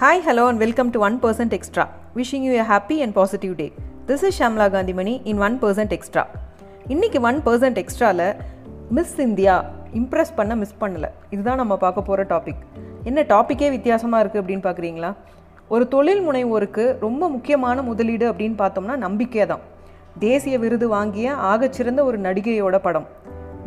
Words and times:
Hi, 0.00 0.20
hello, 0.20 0.44
and 0.48 0.58
welcome 0.58 0.90
to 0.92 0.98
1% 0.98 1.52
Extra. 1.52 1.84
Wishing 2.14 2.42
you 2.42 2.54
a 2.54 2.64
happy 2.64 3.02
and 3.02 3.12
positive 3.14 3.54
day. 3.58 3.66
This 4.06 4.22
is 4.22 4.38
Shamla 4.38 4.66
Gandhimani 4.74 5.14
in 5.26 5.36
1% 5.38 5.92
Extra. 5.96 6.22
இன்னைக்கு 6.86 7.18
one 7.20 7.40
percent 7.46 7.80
எக்ஸ்ட்ராவில் 7.82 8.24
Miss 8.90 9.12
India 9.26 9.54
impress 10.00 10.32
பண்ண 10.38 10.56
miss 10.62 10.74
பண்ணல 10.80 11.10
இதுதான் 11.34 11.60
நம்ம 11.62 11.76
பார்க்க 11.76 12.06
போகிற 12.08 12.24
topic 12.32 12.62
என்ன 13.04 13.26
டாப்பிக்கே 13.34 13.68
வித்தியாசமாக 13.70 14.22
இருக்குது 14.22 14.42
அப்படின்னு 14.42 14.66
பார்க்குறீங்களா 14.68 15.10
ஒரு 15.68 15.86
தொழில் 15.94 16.24
முனைவோருக்கு 16.28 16.86
ரொம்ப 17.06 17.28
முக்கியமான 17.36 17.82
முதலீடு 17.90 18.26
அப்படின்னு 18.32 18.58
பார்த்தோம்னா 18.64 18.98
நம்பிக்கை 19.06 19.46
தான் 19.52 19.64
தேசிய 20.26 20.56
விருது 20.64 20.88
வாங்கிய 20.96 21.38
ஆகச்சிறந்த 21.52 22.02
ஒரு 22.10 22.20
நடிகையோட 22.28 22.78
படம் 22.88 23.08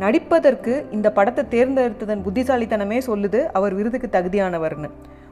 நடிப்பதற்கு 0.00 0.72
இந்த 0.98 1.10
படத்தை 1.18 1.44
தேர்ந்தெடுத்ததன் 1.54 2.24
புத்திசாலித்தனமே 2.28 3.00
சொல்லுது 3.10 3.42
அவர் 3.60 3.76
விருதுக்கு 3.80 4.10
தகுதியானவர்னு 4.16 4.90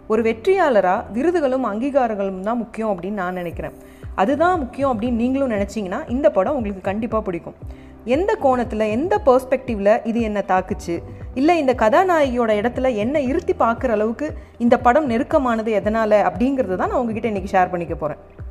ஒரு 0.09 0.23
வெற்றியாளராக 0.23 1.05
விருதுகளும் 1.13 1.67
அங்கீகாரங்களும் 1.71 2.41
தான் 2.41 2.59
முக்கியம் 2.59 2.93
அப்படின்னு 2.95 3.21
நான் 3.23 3.35
நினைக்கிறேன். 3.35 3.77
அதுதான் 4.15 4.59
முக்கியம் 4.59 4.93
அப்படின்னு 4.93 5.21
நீங்களும் 5.23 5.51
நினச்சிங்கன்னா 5.51 6.01
இந்த 6.09 6.31
படம் 6.31 6.55
உங்களுக்கு 6.55 6.83
கண்டிப்பாக 6.91 7.25
பிடிக்கும். 7.25 7.57
எந்த 8.05 8.35
கோணத்தில் 8.35 8.93
எந்த 8.97 9.21
பர்ஸ்பெக்டிவில் 9.27 10.01
இது 10.05 10.21
என்னை 10.21 10.43
தாக்குச்சு? 10.49 11.03
இல்லை 11.35 11.59
இந்த 11.59 11.73
கதாநாயகியோட 11.73 12.53
இடத்துல 12.61 12.95
என்ன 12.95 13.21
இருத்தி 13.21 13.53
பார்க்குற 13.53 13.91
அளவுக்கு 13.91 14.29
இந்த 14.59 14.79
படம் 14.79 15.11
நெருக்கமானது 15.11 15.73
எதனால் 15.73 16.19
அப்படிங்கிறது 16.29 16.77
தான் 16.77 16.89
நான் 16.89 17.03
உங்ககிட்ட 17.03 17.29
இன்றைக்கி 17.29 17.53
ஷேர் 17.57 17.71
பண்ணிக்க 17.71 17.95
போகிறேன் 17.95 18.42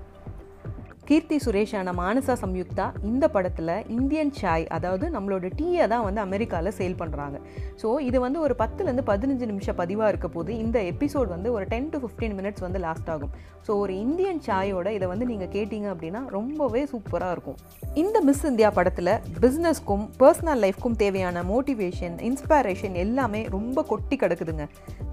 கீர்த்தி 1.11 1.38
சுரேஷான 1.43 1.91
மானசா 1.97 2.33
சம்யுக்தா 2.41 2.83
இந்த 3.07 3.25
படத்தில் 3.33 3.71
இந்தியன் 3.95 4.29
சாய் 4.38 4.65
அதாவது 4.75 5.05
நம்மளோட 5.15 5.47
டீயை 5.57 5.85
தான் 5.93 6.05
வந்து 6.05 6.21
அமெரிக்காவில் 6.23 6.73
சேல் 6.77 6.95
பண்ணுறாங்க 7.01 7.37
ஸோ 7.81 7.87
இது 8.09 8.17
வந்து 8.25 8.39
ஒரு 8.45 8.53
பத்துலேருந்து 8.61 9.03
பதினஞ்சு 9.09 9.45
நிமிஷம் 9.49 9.77
பதிவாக 9.81 10.11
இருக்க 10.13 10.27
போது 10.35 10.51
இந்த 10.65 10.77
எபிசோட் 10.91 11.34
வந்து 11.34 11.49
ஒரு 11.55 11.65
டென் 11.73 11.89
டு 11.95 11.99
ஃபிஃப்டீன் 12.03 12.35
மினிட்ஸ் 12.39 12.63
வந்து 12.65 12.81
லாஸ்ட் 12.85 13.11
ஆகும். 13.15 13.34
ஸோ 13.67 13.71
ஒரு 13.81 13.93
இந்தியன் 14.05 14.41
சாயோட 14.47 14.87
இதை 14.97 15.09
வந்து 15.13 15.29
நீங்கள் 15.31 15.51
கேட்டிங்க 15.57 15.89
அப்படின்னா 15.95 16.21
ரொம்பவே 16.37 16.84
சூப்பராக 16.93 17.35
இருக்கும். 17.35 17.59
இந்த 18.04 18.17
மிஸ் 18.29 18.45
இந்தியா 18.51 18.71
படத்தில் 18.79 19.13
பிஸ்னஸ்க்கும் 19.43 20.07
பர்சனல் 20.23 20.63
லைஃப்க்கும் 20.67 20.98
தேவையான 21.04 21.43
மோட்டிவேஷன் 21.54 22.17
இன்ஸ்பைரேஷன் 22.32 22.98
எல்லாமே 23.05 23.43
ரொம்ப 23.57 23.84
கொட்டி 23.93 24.17
கிடக்குதுங்க. 24.23 24.67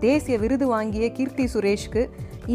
தேசிய 0.08 0.36
விருது 0.46 0.68
வாங்கிய 0.76 1.08
கீர்த்தி 1.18 1.46
சுரேஷ்க்கு 1.56 2.04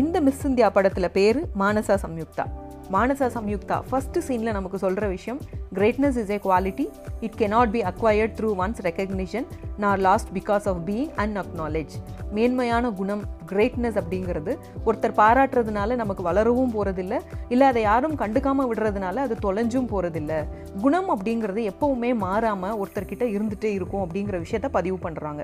இந்த 0.04 0.18
மிஸ் 0.30 0.46
இந்தியா 0.52 0.70
படத்தில் 0.80 1.16
பேர் 1.20 1.42
மானசா 1.64 1.98
சம்யுக்தா. 2.08 2.48
மானசா 2.94 3.28
சம்யுக்தா 3.36 3.76
ஃபஸ்ட்டு 3.90 4.24
சீனில் 4.26 4.54
நமக்கு 4.54 4.78
சொல்கிற 4.78 5.06
விஷயம் 5.08 5.40
greatness 5.74 6.18
is 6.22 6.32
a 6.32 6.38
quality 6.44 6.86
it 7.20 7.38
cannot 7.38 7.72
be 7.72 7.82
acquired 7.84 8.34
through 8.38 8.50
one's 8.58 8.82
recognition 8.86 9.46
nor 9.78 10.00
lost 10.00 10.32
because 10.34 10.66
of 10.68 10.82
being 10.86 11.12
unacknowledged 11.24 11.94
மேன்மையான 12.34 12.92
குணம் 12.92 13.24
கிரேட்னஸ் 13.52 13.98
அப்படிங்கிறது 14.02 14.52
ஒருத்தர் 14.86 15.18
பாராட்டுறதுனால 15.18 15.96
நமக்கு 15.96 16.24
வளரவும் 16.24 16.74
போகிறதில்ல 16.74 17.18
இல்லை 17.50 17.68
அதை 17.68 17.84
யாரும் 17.84 18.18
கண்டுக்காமல் 18.18 18.70
விடுறதுனால 18.72 19.24
அது 19.26 19.38
தொலைஞ்சும் 19.44 19.92
போகிறதில்ல 19.92 20.34
குணம் 20.82 21.10
அப்படிங்கிறது 21.10 21.64
எப்போவுமே 21.72 22.12
மாறாமல் 22.18 22.78
ஒருத்தர்கிட்ட 22.78 23.28
இருந்துகிட்டே 23.34 23.72
இருக்கும் 23.74 24.04
அப்படிங்கிற 24.06 24.40
விஷயத்த 24.40 24.70
பதிவு 24.72 25.00
பண்ணுறாங்க 25.04 25.44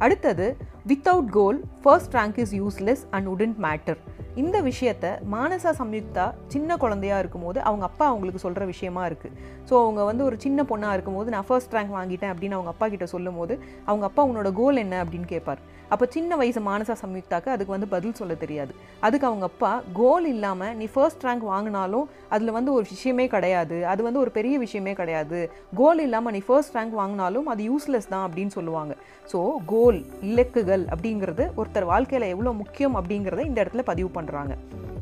அடுத்தது 0.00 0.46
without 0.88 1.30
goal 1.36 1.56
first 1.84 2.14
rank 2.16 2.36
is 2.42 2.52
useless 2.58 3.02
and 3.16 3.28
wouldn't 3.32 3.56
matter 3.64 3.98
இந்த 4.42 4.56
விஷயத்த 4.68 5.06
மானசா 5.32 5.70
சம்யுக்தா 5.78 6.26
சின்ன 6.52 6.76
குழந்தையா 6.82 7.16
இருக்கும்போது 7.22 7.58
அவங்க 7.68 7.84
அப்பா 7.88 8.04
அவங்களுக்கு 8.10 8.42
சொல்கிற 8.44 8.64
விஷயமா 8.72 9.02
இருக்குது 9.08 9.34
ஸோ 9.68 9.74
அவங்க 9.84 10.00
வந்து 10.10 10.22
ஒரு 10.28 10.36
சின்ன 10.44 10.62
பொண்ணாக 10.70 10.96
இருக்கும்போது 10.96 11.32
நான் 11.34 11.46
ஃபர்ஸ்ட் 11.48 11.74
ரேங்க் 11.76 11.96
வாங்கிட்டேன் 11.96 12.32
அப்படின்னு 12.32 12.56
அவங்க 12.58 12.72
அப்பா 12.74 12.86
கிட்ட 12.92 13.06
சொல்லும் 13.14 13.38
போது 13.40 13.54
அவங்க 13.90 14.04
அப்பா 14.08 14.24
உன்னோட 14.30 14.50
கோல் 14.60 14.82
என்ன 14.84 14.94
அப்படின்னு 15.04 15.28
கேட்பார். 15.32 15.62
அப்போ 15.94 16.04
சின்ன 16.14 16.36
வயசு 16.40 16.60
மானசா 16.68 16.94
சம்யுக்தாக்கு 17.02 17.48
அதுக்கு 17.52 17.74
வந்து 17.74 17.88
பதில் 17.92 18.16
சொல்ல 18.20 18.32
தெரியாது. 18.42 18.72
அதுக்கு 19.06 19.26
அவங்க 19.28 19.44
அப்பா 19.50 19.72
கோல் 20.00 20.26
இல்லாமல் 20.32 20.74
நீ 20.80 20.86
ஃபர்ஸ்ட் 20.94 21.24
ரேங்க் 21.26 21.44
வாங்கினாலும் 21.52 22.06
அதில் 22.34 22.56
வந்து 22.56 22.70
ஒரு 22.78 22.86
விஷயமே 22.94 23.26
கிடையாது. 23.34 23.76
அது 23.92 24.00
வந்து 24.06 24.22
ஒரு 24.24 24.30
பெரிய 24.38 24.54
விஷயமே 24.64 24.92
கிடையாது. 25.00 25.40
கோல் 25.80 26.02
இல்லாமல் 26.06 26.34
நீ 26.36 26.42
ஃபர்ஸ்ட் 26.48 26.76
ரேங்க் 26.78 26.96
வாங்கினாலும் 27.02 27.48
அது 27.54 27.62
யூஸ்லெஸ் 27.70 28.12
தான் 28.14 28.26
அப்படின்னு 28.26 28.54
சொல்லுவாங்க. 28.58 28.94
ஸோ 29.32 29.40
கோல் 29.74 30.00
இலக்குகள் 30.30 30.77
அப்படிங்கிறது 30.86 31.44
ஒருத்தர் 31.56 31.84
வாழ்க்கையில் 31.84 32.28
எவ்வளோ 32.28 32.52
முக்கியம் 32.52 32.96
அப்படிங்கிறத 32.96 33.44
இந்த 33.44 33.64
இடத்துல 33.64 33.82
பதிவு 33.82 34.10
பண்ணுறாங்க 34.14 34.54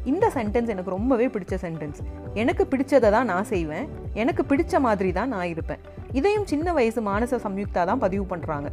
இந்த 0.04 0.26
சென்டென்ஸ் 0.34 0.68
எனக்கு 0.68 0.90
ரொம்பவே 0.90 1.26
பிடிச்ச 1.26 1.54
சென்டென்ஸ் 1.62 2.00
எனக்கு 2.34 2.66
பிடிச்சதை 2.70 3.10
தான் 3.10 3.24
நான் 3.24 3.44
செய்வேன். 3.44 3.86
எனக்கு 4.12 4.42
பிடிச்ச 4.50 4.78
மாதிரி 4.78 5.12
தான் 5.12 5.28
நான் 5.28 5.46
இருப்பேன். 5.46 5.80
இதையும் 6.12 6.46
சின்ன 6.46 6.72
வயசு 6.72 7.00
மானச 7.02 7.38
சம்யுக்தா 7.44 7.84
தான் 7.84 7.98
பதிவு 7.98 8.26
பண்ணுறாங்க 8.36 8.68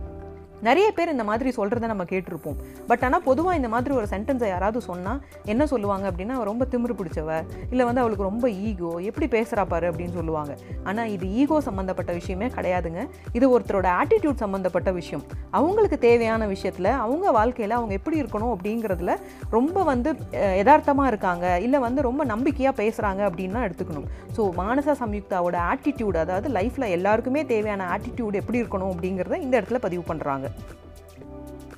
நிறைய 0.67 0.87
பேர் 0.97 1.13
இந்த 1.15 1.25
மாதிரி 1.29 1.49
சொல்கிறத 1.59 1.87
நம்ம 1.91 2.05
கேட்டிருப்போம். 2.11 2.57
பட் 2.89 3.03
ஆனால் 3.07 3.23
பொதுவாக 3.29 3.59
இந்த 3.59 3.69
மாதிரி 3.73 3.93
ஒரு 3.99 4.07
சென்டென்ஸை 4.13 4.49
யாராவது 4.53 4.81
சொன்னால் 4.89 5.19
என்ன 5.53 5.67
சொல்லுவாங்க 5.73 6.05
அப்படின்னா 6.11 6.35
அவள் 6.37 6.49
ரொம்ப 6.51 6.67
திமிரு 6.73 6.95
பிடிச்சவ 6.99 7.29
இல்லை 7.71 7.85
வந்து 7.89 8.01
அவளுக்கு 8.03 8.29
ரொம்ப 8.31 8.45
ஈகோ 8.69 8.91
எப்படி 9.09 9.27
பேசுகிறா 9.35 9.65
பாரு 9.73 9.87
அப்படின்னு 9.91 10.15
சொல்லுவாங்க. 10.19 10.53
ஆனால் 10.89 11.11
இது 11.15 11.25
ஈகோ 11.41 11.57
சம்மந்தப்பட்ட 11.67 12.11
விஷயமே 12.19 12.49
கிடையாதுங்க. 12.57 13.01
இது 13.37 13.45
ஒருத்தரோட 13.55 13.87
ஆட்டிடியூட் 14.01 14.43
சம்மந்தப்பட்ட 14.43 14.91
விஷயம். 14.99 15.25
அவங்களுக்கு 15.59 15.99
தேவையான 16.07 16.47
விஷயத்தில் 16.53 16.91
அவங்க 17.05 17.31
வாழ்க்கையில் 17.39 17.77
அவங்க 17.79 17.93
எப்படி 17.99 18.17
இருக்கணும் 18.23 18.53
அப்படிங்கிறதுல 18.55 19.15
ரொம்ப 19.57 19.83
வந்து 19.91 20.09
யதார்த்தமாக 20.61 21.11
இருக்காங்க. 21.13 21.45
இல்லை 21.67 21.81
வந்து 21.87 22.07
ரொம்ப 22.09 22.21
நம்பிக்கையாக 22.33 22.75
பேசுகிறாங்க 22.81 23.21
அப்படின்னா 23.29 23.61
எடுத்துக்கணும். 23.67 24.07
ஸோ 24.37 24.43
மானசா 24.61 24.95
சம்யுக்தாவோட 25.01 25.57
ஆட்டிடியூட் 25.71 26.21
அதாவது 26.23 26.47
லைஃப்பில் 26.59 26.91
எல்லாருக்குமே 26.97 27.43
தேவையான 27.53 27.87
ஆட்டிடியூட் 27.95 28.39
எப்படி 28.41 28.61
இருக்கணும் 28.63 28.93
அப்படிங்கிறத 28.93 29.41
இந்த 29.45 29.55
இடத்துல 29.59 29.81
பதிவு 29.87 30.03
பண்ணுறாங்க 30.11 30.49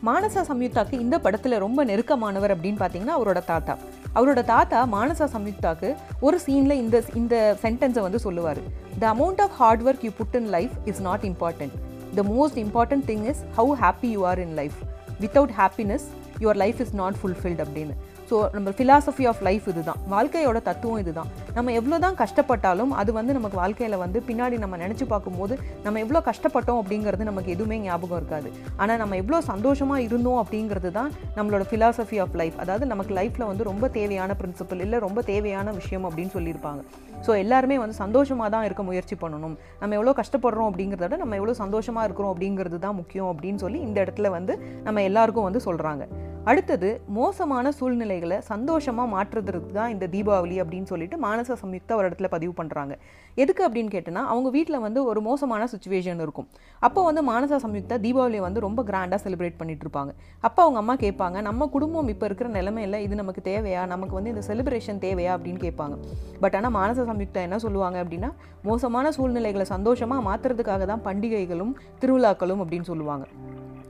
மானசா 0.07 0.41
சம்யுக்தாக்கு 0.49 0.95
இந்த 1.03 1.15
படத்தில் 1.25 1.61
ரொம்ப 1.63 1.79
நெருக்கமானவர் 1.89 2.53
அப்படின்னு 2.55 2.79
பார்த்தீங்கன்னா 2.81 3.15
அவரோட 3.17 3.39
தாத்தா. 3.51 3.73
அவரோட 4.17 4.41
தாத்தா 4.51 4.79
மானசா 4.95 5.25
சம்யுக்தாக்கு 5.35 5.89
ஒரு 6.27 6.37
சீனில் 6.45 6.75
இந்த 6.81 6.97
இந்த 7.21 7.35
சென்டென்ஸை 7.63 8.01
வந்து 8.07 8.19
சொல்லுவார். 8.25 8.61
The 9.01 9.05
amount 9.13 9.41
of 9.45 9.55
hard 9.61 9.83
work 9.87 10.03
you 10.07 10.11
put 10.19 10.35
in 10.39 10.49
life 10.57 10.75
is 10.91 11.01
not 11.07 11.25
important 11.31 11.75
the 12.19 12.23
most 12.33 12.59
important 12.65 13.07
thing 13.11 13.25
is 13.31 13.41
how 13.57 13.73
happy 13.83 14.11
you 14.15 14.21
are 14.31 14.41
in 14.45 14.53
life 14.61 14.77
without 15.23 15.55
happiness 15.61 16.05
your 16.43 16.59
life 16.63 16.79
is 16.85 16.93
not 17.01 17.17
fulfilled 17.21 17.63
அப்படின்னு. 17.65 17.95
ஸோ 18.29 18.37
நம்ம 18.57 18.69
philosophy 18.77 19.25
of 19.31 19.43
life 19.49 19.65
இதுதான். 19.73 19.99
வாழ்க்கையோட 20.15 20.59
தத்துவம் 20.69 21.01
இதுதான். 21.05 21.31
நம்ம 21.57 21.73
எவ்வளோ 21.79 21.97
தான் 22.03 22.17
கஷ்டப்பட்டாலும் 22.21 22.91
அது 23.01 23.11
வந்து 23.17 23.33
நமக்கு 23.37 23.57
வாழ்க்கையில் 23.61 23.95
வந்து 24.03 24.19
பின்னாடி 24.29 24.55
நம்ம 24.63 24.77
நினச்சி 24.81 25.05
பார்க்கும்போது 25.11 25.53
நம்ம 25.85 25.99
எவ்வளோ 26.05 26.21
கஷ்டப்பட்டோம் 26.29 26.79
அப்படிங்கிறது 26.81 27.29
நமக்கு 27.29 27.53
எதுவுமே 27.55 27.77
ஞாபகம் 27.85 28.19
இருக்காது. 28.21 28.49
ஆனால் 28.81 28.99
நம்ம 29.01 29.17
எவ்வளோ 29.21 29.39
சந்தோஷமாக 29.51 30.05
இருந்தோம் 30.07 30.39
அப்படிங்கிறது 30.41 30.91
தான் 30.99 31.11
நம்மளோட 31.37 31.63
ஃபிலாசபி 31.69 32.19
ஆஃப் 32.23 32.35
லைஃப் 32.41 32.57
அதாவது 32.65 32.87
நமக்கு 32.93 33.15
லைஃப்பில் 33.19 33.47
வந்து 33.51 33.69
ரொம்ப 33.71 33.89
தேவையான 33.99 34.37
பிரின்சிபல் 34.41 34.83
இல்லை 34.87 34.99
ரொம்ப 35.07 35.23
தேவையான 35.31 35.73
விஷயம் 35.79 36.07
அப்படின்னு 36.09 36.35
சொல்லியிருப்பாங்க. 36.37 36.83
ஸோ 37.27 37.31
எல்லாருமே 37.43 37.79
வந்து 37.83 37.97
சந்தோஷமாக 38.03 38.49
தான் 38.55 38.67
இருக்க 38.69 38.83
முயற்சி 38.89 39.15
பண்ணணும். 39.23 39.55
நம்ம 39.81 39.95
எவ்வளோ 39.99 40.15
கஷ்டப்படுறோம் 40.21 40.69
அப்படிங்கிறத 40.71 41.03
விட 41.07 41.17
நம்ம 41.23 41.35
எவ்வளோ 41.41 41.57
சந்தோஷமாக 41.63 42.07
இருக்கிறோம் 42.07 42.33
அப்படிங்கிறது 42.33 42.79
தான் 42.85 42.99
முக்கியம் 43.01 43.31
அப்படின்னு 43.33 43.61
சொல்லி 43.65 43.81
இந்த 43.87 43.97
இடத்துல 44.05 44.29
வந்து 44.37 44.55
நம்ம 44.87 45.01
எல்லாருக்கும் 45.09 45.49
வந்து 45.49 45.61
சொல்கிறாங்க 45.69 46.05
அடுத்தது 46.51 46.89
மோசமான 47.17 47.67
சூழ்நிலைகளை 47.77 48.37
சந்தோஷமாக 48.49 49.07
மாற்றுறதுக்கு 49.13 49.71
தான் 49.77 49.93
இந்த 49.93 50.05
தீபாவளி 50.15 50.57
அப்படின்னு 50.63 50.89
சொல்லிட்டு 50.91 51.17
மானச 51.23 51.44
சம்யுக்தா 51.61 51.95
ஒரு 51.95 52.09
இடத்துல 52.09 52.27
பதிவு 52.27 52.53
பண்ணுறாங்க 52.57 52.93
எதுக்கு 53.37 53.67
அப்படின்னு 53.67 53.91
கேட்டோன்னா 53.95 54.23
அவங்க 54.33 54.49
வீட்டில் 54.49 54.79
வந்து 54.79 55.05
ஒரு 55.05 55.21
மோசமான 55.21 55.67
சுச்சுவேஷன் 55.73 56.21
இருக்கும். 56.21 56.47
அப்போ 56.79 57.03
வந்து 57.03 57.21
மானசா 57.31 57.57
சம்யுக்தா 57.65 57.97
தீபாவளியை 58.05 58.39
வந்து 58.39 58.59
ரொம்ப 58.59 58.83
கிராண்டாக 58.83 59.19
செலிப்ரேட் 59.25 59.57
பண்ணிட்டு 59.57 59.85
இருப்பாங்க. 59.85 60.13
அப்போ 60.39 60.63
அவங்க 60.63 60.77
அம்மா 60.77 60.95
கேட்பாங்க 60.95 61.41
நம்ம 61.41 61.67
குடும்பம் 61.67 62.07
இப்போ 62.07 62.25
இருக்கிற 62.25 62.49
நிலமையில 62.49 62.95
இது 62.95 63.15
நமக்கு 63.15 63.41
தேவையா? 63.51 63.85
நமக்கு 63.85 64.13
வந்து 64.13 64.29
இந்த 64.29 64.43
செலிப்ரேஷன் 64.49 65.03
தேவையா? 65.07 65.33
அப்படின்னு 65.37 65.61
கேட்பாங்க. 65.67 65.97
பட் 66.39 66.55
ஆனால் 66.55 66.75
மானச 66.79 67.05
சம்யுக்தா 67.11 67.41
என்ன 67.41 67.57
சொல்லுவாங்க 67.57 68.03
அப்படின்னா 68.03 68.31
மோசமான 68.61 69.11
சூழ்நிலைகளை 69.11 69.65
சந்தோஷமாக 69.65 70.27
மாற்றுறதுக்காக 70.29 70.85
தான் 70.85 71.05
பண்டிகைகளும் 71.09 71.75
திருவிழாக்களும் 71.99 72.63
அப்படின்னு 72.65 72.89
சொல்லுவாங்க. 72.93 73.27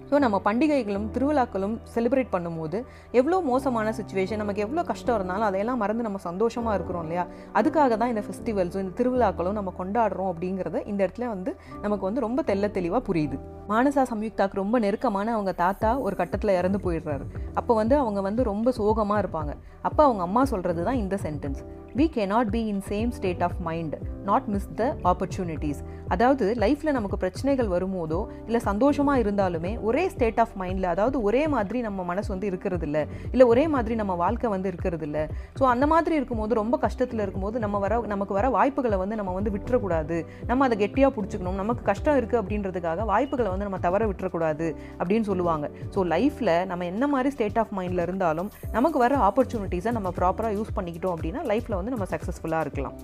ஸோ 0.09 0.19
நம்ம 0.19 0.41
பண்டிகைகளும் 0.43 1.05
திருவிழாக்களும் 1.11 1.79
செலிப்ரேட் 1.95 2.31
பண்ணும்போது 2.31 2.77
எவ்வளோ 3.11 3.41
மோசமான 3.41 3.91
சுச்சுவேஷன் 3.91 4.35
நமக்கு 4.35 4.61
எவ்வளோ 4.61 4.83
கஷ்டம் 4.83 5.15
இருந்தாலும் 5.15 5.47
அதையெல்லாம் 5.47 5.77
மறந்து 5.77 6.03
நம்ம 6.03 6.17
சந்தோஷமாக 6.17 6.75
இருக்கிறோம் 6.75 7.01
இல்லையா? 7.01 7.27
அதுக்காக 7.53 7.97
தான் 7.97 8.09
இந்த 8.09 8.23
ஃபெஸ்டிவல்ஸும் 8.27 8.83
இந்த 8.85 8.93
திருவிழாக்களும் 8.95 9.53
நம்ம 9.53 9.73
கொண்டாடுறோம் 9.77 10.29
அப்படிங்கிறத 10.33 10.85
இந்த 10.85 11.07
இடத்துல 11.07 11.27
வந்து 11.27 11.55
நமக்கு 11.81 12.05
வந்து 12.05 12.19
ரொம்ப 12.19 12.43
தெல்ல 12.47 12.71
தெளிவாக 12.71 13.13
புரியுது. 13.13 13.39
மானசா 13.69 14.03
சம்யுக்தாக்கு 14.11 14.53
ரொம்ப 14.53 14.79
நெருக்கமான 14.79 15.31
அவங்க 15.31 15.51
தாத்தா 15.53 15.97
ஒரு 15.99 16.15
கட்டத்தில் 16.15 16.49
இறந்து 16.49 16.79
போயிடுறாரு. 16.85 17.25
அப்போ 17.53 17.73
வந்து 17.73 17.97
அவங்க 17.97 18.21
வந்து 18.21 18.43
ரொம்ப 18.43 18.71
சோகமாக 18.71 19.21
இருப்பாங்க. 19.23 19.53
அப்போ 19.81 20.03
அவங்க 20.03 20.21
அம்மா 20.21 20.45
சொல்கிறது 20.45 20.83
தான் 20.83 20.95
இந்த 20.95 21.15
sentence 21.23 21.61
we 21.99 22.05
cannot 22.15 22.49
be 22.53 22.61
in 22.71 22.81
same 22.89 23.09
state 23.17 23.43
of 23.47 23.59
mind 23.67 23.93
not 24.23 24.47
miss 24.47 24.69
the 24.79 24.85
opportunities 25.03 25.81
அதாவது 26.13 26.45
லைஃப்பில் 26.63 26.91
நமக்கு 26.91 27.17
பிரச்சனைகள் 27.17 27.67
வரும்போதோ 27.67 28.17
இல்லை 28.47 28.59
சந்தோஷமாக 28.61 29.21
இருந்தாலுமே 29.23 29.71
ஒரே 29.79 30.03
ஸ்டேட் 30.09 30.39
ஆஃப் 30.39 30.55
மைண்டில் 30.61 30.87
அதாவது 30.91 31.17
ஒரே 31.21 31.43
மாதிரி 31.47 31.79
நம்ம 31.81 32.03
மனசு 32.03 32.29
வந்து 32.33 32.47
இருக்கிறது 32.47 32.85
இல்லை 32.87 33.03
இல்லை 33.31 33.45
ஒரே 33.45 33.67
மாதிரி 33.67 33.95
நம்ம 33.95 34.15
வாழ்க்கை 34.15 34.49
வந்து 34.49 34.67
இருக்கிறது 34.67 35.05
இல்லை 35.05 35.23
ஸோ 35.59 35.63
அந்த 35.73 35.87
மாதிரி 35.87 36.15
இருக்கும்போது 36.15 36.59
ரொம்ப 36.61 36.79
கஷ்டத்தில் 36.85 37.23
இருக்கும்போது 37.25 37.59
நம்ம 37.59 37.79
வர 37.85 38.01
நமக்கு 38.13 38.33
வர 38.33 38.49
வாய்ப்புகளை 38.49 38.99
வந்து 39.03 39.15
நம்ம 39.15 39.33
வந்து 39.33 39.53
விட்டுறக்கூடாது. 39.55 40.17
நம்ம 40.47 40.65
அதை 40.67 40.77
கெட்டியாக 40.83 41.13
பிடிச்சிக்கணும். 41.17 41.59
நமக்கு 41.63 41.83
கஷ்டம் 41.91 42.17
இருக்குது 42.19 42.41
அப்படின்றதுக்காக 42.41 43.05
வாய்ப்புகளை 43.13 43.49
வந்து 43.53 43.67
நம்ம 43.69 43.81
தவற 43.87 44.03
விட்டுறக்கூடாது 44.11 44.67
அப்படின்னு 44.99 45.27
சொல்லுவாங்க. 45.31 45.65
ஸோ 45.95 46.01
லைஃப்பில் 46.15 46.53
நம்ம 46.71 46.85
என்ன 46.85 47.07
மாதிரி 47.07 47.31
ஸ்டேட் 47.37 47.59
ஆஃப் 47.63 47.73
மைண்டில் 47.79 48.05
இருந்தாலும் 48.07 48.51
நமக்கு 48.71 48.99
வர 49.05 49.15
ஆப்பர்ச்சுனிட்டிஸை 49.29 49.91
நம்ம 49.99 50.11
ப்ராப்பராக 50.21 50.53
யூஸ் 50.59 50.75
பண்ணிக்கிட்டோம் 50.79 51.15
அப்படின்னா 51.17 51.43
லைஃப்பில் 51.53 51.77
வந்து 51.77 51.84
நம்ம 51.93 52.07
சக்ஸஸ்ஃபுல்லாக 52.13 52.65
இருக்கலாம். 52.65 52.95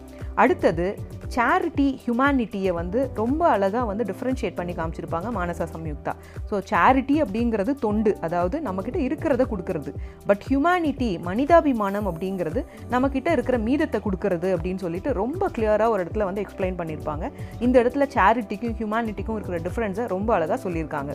அடுத்தது 0.43 0.85
சேரிட்டி 1.35 1.87
ஹியூமனிட்டியை 2.03 2.71
வந்து 2.79 2.99
ரொம்ப 3.21 3.41
அழகாக 3.55 3.83
வந்து 3.91 4.03
டிஃப்ரென்ஷியேட் 4.11 4.57
பண்ணி 4.59 4.73
காமிச்சிருப்பாங்க 4.79 5.27
மானசா 5.37 5.65
சம்யுக்தா. 5.73 6.13
ஸோ 6.49 6.55
சேரிட்டி 6.71 7.15
அப்படிங்கிறது 7.25 7.73
தொண்டு 7.85 8.13
அதாவது 8.27 8.59
நம்மக்கிட்ட 8.67 8.99
இருக்கிறத 9.07 9.45
கொடுக்கறது. 9.53 9.93
பட் 10.29 10.43
ஹியூமனிட்டி 10.49 11.09
மனிதாபிமானம் 11.29 12.09
அப்படிங்கிறது 12.11 12.63
நம்மக்கிட்ட 12.95 13.29
இருக்கிற 13.37 13.59
மீதத்தை 13.67 14.01
கொடுக்கறது 14.07 14.49
அப்படின்னு 14.55 14.83
சொல்லிட்டு 14.85 15.11
ரொம்ப 15.21 15.49
கிளியராக 15.57 15.93
ஒரு 15.95 16.03
இடத்துல 16.05 16.27
வந்து 16.29 16.43
எக்ஸ்பிளைன் 16.45 16.79
பண்ணியிருப்பாங்க 16.81 17.27
இந்த 17.67 17.75
இடத்துல 17.83 18.07
சேரிட்டிக்கும் 18.17 18.75
ஹியூமனிட்டிக்கும் 18.79 19.37
இருக்கிற 19.39 19.59
டிஃப்ரென்ஸை 19.67 20.05
ரொம்ப 20.15 20.29
அழகாக 20.37 20.59
சொல்லியிருக்காங்க. 20.65 21.13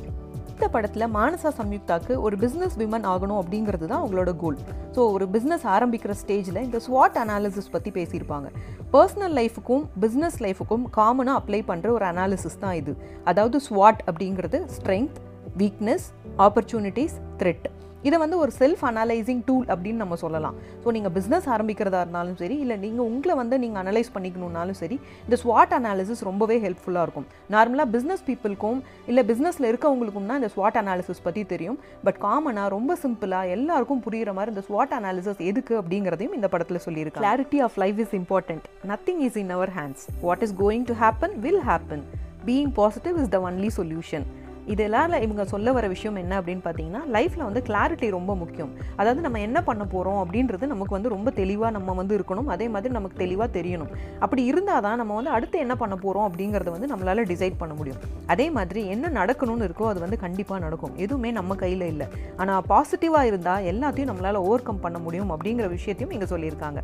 அடுத்த 0.57 0.75
படத்தில் 0.75 1.13
மானசா 1.15 1.51
சம்யுக்தாக்கு 1.59 2.13
ஒரு 2.27 2.35
பிஸ்னஸ் 2.43 2.77
விமன் 2.83 3.07
ஆகணும் 3.11 3.41
அப்படிங்கிறது 3.41 3.87
தான் 3.91 4.01
அவங்களோட 4.03 4.31
கோல் 4.43 4.57
ஸோ 4.95 5.01
ஒரு 5.15 5.25
பிஸ்னஸ் 5.35 5.65
ஆரம்பிக்கிற 5.73 6.13
ஸ்டேஜில் 6.21 6.61
இந்த 6.67 6.79
ஸ்வாட் 6.87 7.17
அனாலிசிஸ் 7.23 7.69
பற்றி 7.75 7.91
பேசியிருப்பாங்க. 7.99 8.49
பர்சனல் 8.95 9.35
லைஃபுக்கும் 9.41 9.85
பிஸ்னஸ் 10.05 10.39
லைஃபுக்கும் 10.47 10.87
காமனாக 10.97 11.41
அப்ளை 11.41 11.61
பண்ணுற 11.71 11.91
ஒரு 11.99 12.07
அனாலிசிஸ் 12.13 12.59
தான் 12.65 12.77
இது. 12.81 12.95
அதாவது 13.25 13.61
ஸ்வாட் 13.69 14.01
அப்படிங்கிறது 14.09 14.61
ஸ்ட்ரென்த் 14.77 15.19
வீக்னஸ் 15.63 16.07
ஆப்பர்ச்சுனிட்டிஸ் 16.47 17.19
த்ரெட் 17.43 17.67
இதை 18.09 18.17
வந்து 18.23 18.37
ஒரு 18.45 18.53
செல்ஃப் 18.61 18.83
அனலைசிங் 18.91 19.43
டூல் 19.49 19.67
அப்படின்னு 19.73 20.03
நம்ம 20.05 20.17
சொல்லலாம். 20.25 20.57
ஸோ 20.83 20.95
நீங்கள் 20.97 21.15
பிஸ்னஸ் 21.17 21.47
ஆரம்பிக்கிறதா 21.55 22.01
இருந்தாலும் 22.05 22.39
சரி 22.43 22.57
இல்லை 22.65 22.77
நீங்கள் 22.85 23.07
உங்களை 23.13 23.35
வந்து 23.41 23.59
நீங்கள் 23.65 23.83
அனலைஸ் 23.83 24.11
பண்ணிக்கணுன்னாலும் 24.17 24.79
சரி 24.83 24.97
இந்த 25.27 25.39
ஸ்வாட் 25.43 25.75
அனாலிசிஸ் 25.79 26.23
ரொம்பவே 26.31 26.59
ஹெல்ப்ஃபுல்லாக 26.67 27.07
இருக்கும். 27.09 27.27
நார்மலாக 27.57 27.89
பிஸ்னஸ் 27.97 28.25
பீப்புளுக்கும் 28.29 28.81
இல்லை 29.13 29.25
பிஸ்னஸில் 29.31 29.69
இருக்கவங்களுக்கும் 29.71 30.29
தான் 30.31 30.41
இந்த 30.43 30.51
ஸ்வாட் 30.57 30.79
அனாலிசிஸ் 30.83 31.25
பற்றி 31.27 31.45
தெரியும். 31.55 31.79
பட் 32.09 32.21
காமனாக 32.27 32.69
ரொம்ப 32.77 32.99
சிம்பிளாக 33.05 33.55
எல்லாருக்கும் 33.57 34.05
புரிகிற 34.07 34.33
மாதிரி 34.39 34.55
இந்த 34.57 34.65
ஸ்வாட் 34.69 34.95
அனாலிசிஸ் 34.99 35.43
எதுக்கு 35.51 35.75
அப்படிங்கிறதையும் 35.81 36.37
இந்த 36.41 36.51
படத்தில் 36.55 36.85
சொல்லியிருக்கு 36.87 37.23
clarity 37.25 37.61
of 37.67 37.79
life 37.85 38.01
is 38.05 38.15
important 38.21 38.67
nothing 38.93 39.23
is 39.29 39.39
in 39.43 39.53
our 39.59 39.73
hands 39.79 40.05
what 40.27 40.45
is 40.49 40.57
going 40.65 40.87
to 40.91 40.97
happen 41.05 41.37
will 41.47 41.63
happen 41.71 42.05
being 42.49 42.73
positive 42.81 43.17
is 43.23 43.31
the 43.35 43.41
only 43.49 43.71
solution 43.79 44.27
இதெல்லாம் 44.75 45.15
இவங்க 45.27 45.45
சொல்ல 45.53 45.73
வர 45.77 45.87
விஷயம் 45.95 46.19
என்ன 46.23 46.35
அப்படின்னு 46.41 46.63
பார்த்தீங்கன்னா 46.67 47.03
லைஃப்பில் 47.17 47.45
வந்து 47.49 47.63
கிளாரிட்டி 47.69 48.09
ரொம்ப 48.17 48.35
முக்கியம். 48.43 48.73
அதாவது 49.01 49.21
நம்ம 49.27 49.41
என்ன 49.47 49.59
பண்ண 49.69 49.85
போகிறோம் 49.95 50.21
அப்படின்றது 50.23 50.71
நமக்கு 50.75 50.97
வந்து 50.97 51.13
ரொம்ப 51.15 51.31
தெளிவாக 51.41 51.71
நம்ம 51.77 51.95
வந்து 52.01 52.15
இருக்கணும். 52.19 52.49
அதே 52.55 52.69
மாதிரி 52.75 52.95
நமக்கு 52.99 53.21
தெளிவாக 53.25 53.49
தெரியணும். 53.59 53.91
அப்படி 54.27 54.45
இருந்தால் 54.51 54.85
தான் 54.87 55.01
நம்ம 55.03 55.15
வந்து 55.21 55.33
அடுத்து 55.37 55.57
என்ன 55.67 55.77
பண்ண 55.83 55.97
போகிறோம் 56.05 56.27
அப்படிங்கிறத 56.29 56.71
வந்து 56.77 56.91
நம்மளால் 56.93 57.25
டிசைட் 57.33 57.61
பண்ண 57.63 57.75
முடியும். 57.81 58.01
அதே 58.35 58.49
மாதிரி 58.59 58.83
என்ன 58.97 59.13
நடக்கணும்னு 59.21 59.69
இருக்கோ 59.69 59.87
அது 59.93 60.01
வந்து 60.07 60.19
கண்டிப்பாக 60.25 60.61
நடக்கும். 60.67 60.95
எதுவுமே 61.07 61.33
நம்ம 61.41 61.55
கையில் 61.65 61.87
இல்லை. 61.93 62.09
ஆனால் 62.43 62.65
பாசிட்டிவாக 62.73 63.31
இருந்தால் 63.33 63.69
எல்லாத்தையும் 63.75 64.11
நம்மளால் 64.13 64.43
ஓவர் 64.47 64.67
கம் 64.69 64.85
பண்ண 64.87 64.99
முடியும் 65.07 65.33
அப்படிங்கிற 65.37 65.69
விஷயத்தையும் 65.77 66.15
இங்கே 66.17 66.31
சொல்லியிருக்காங்க. 66.35 66.83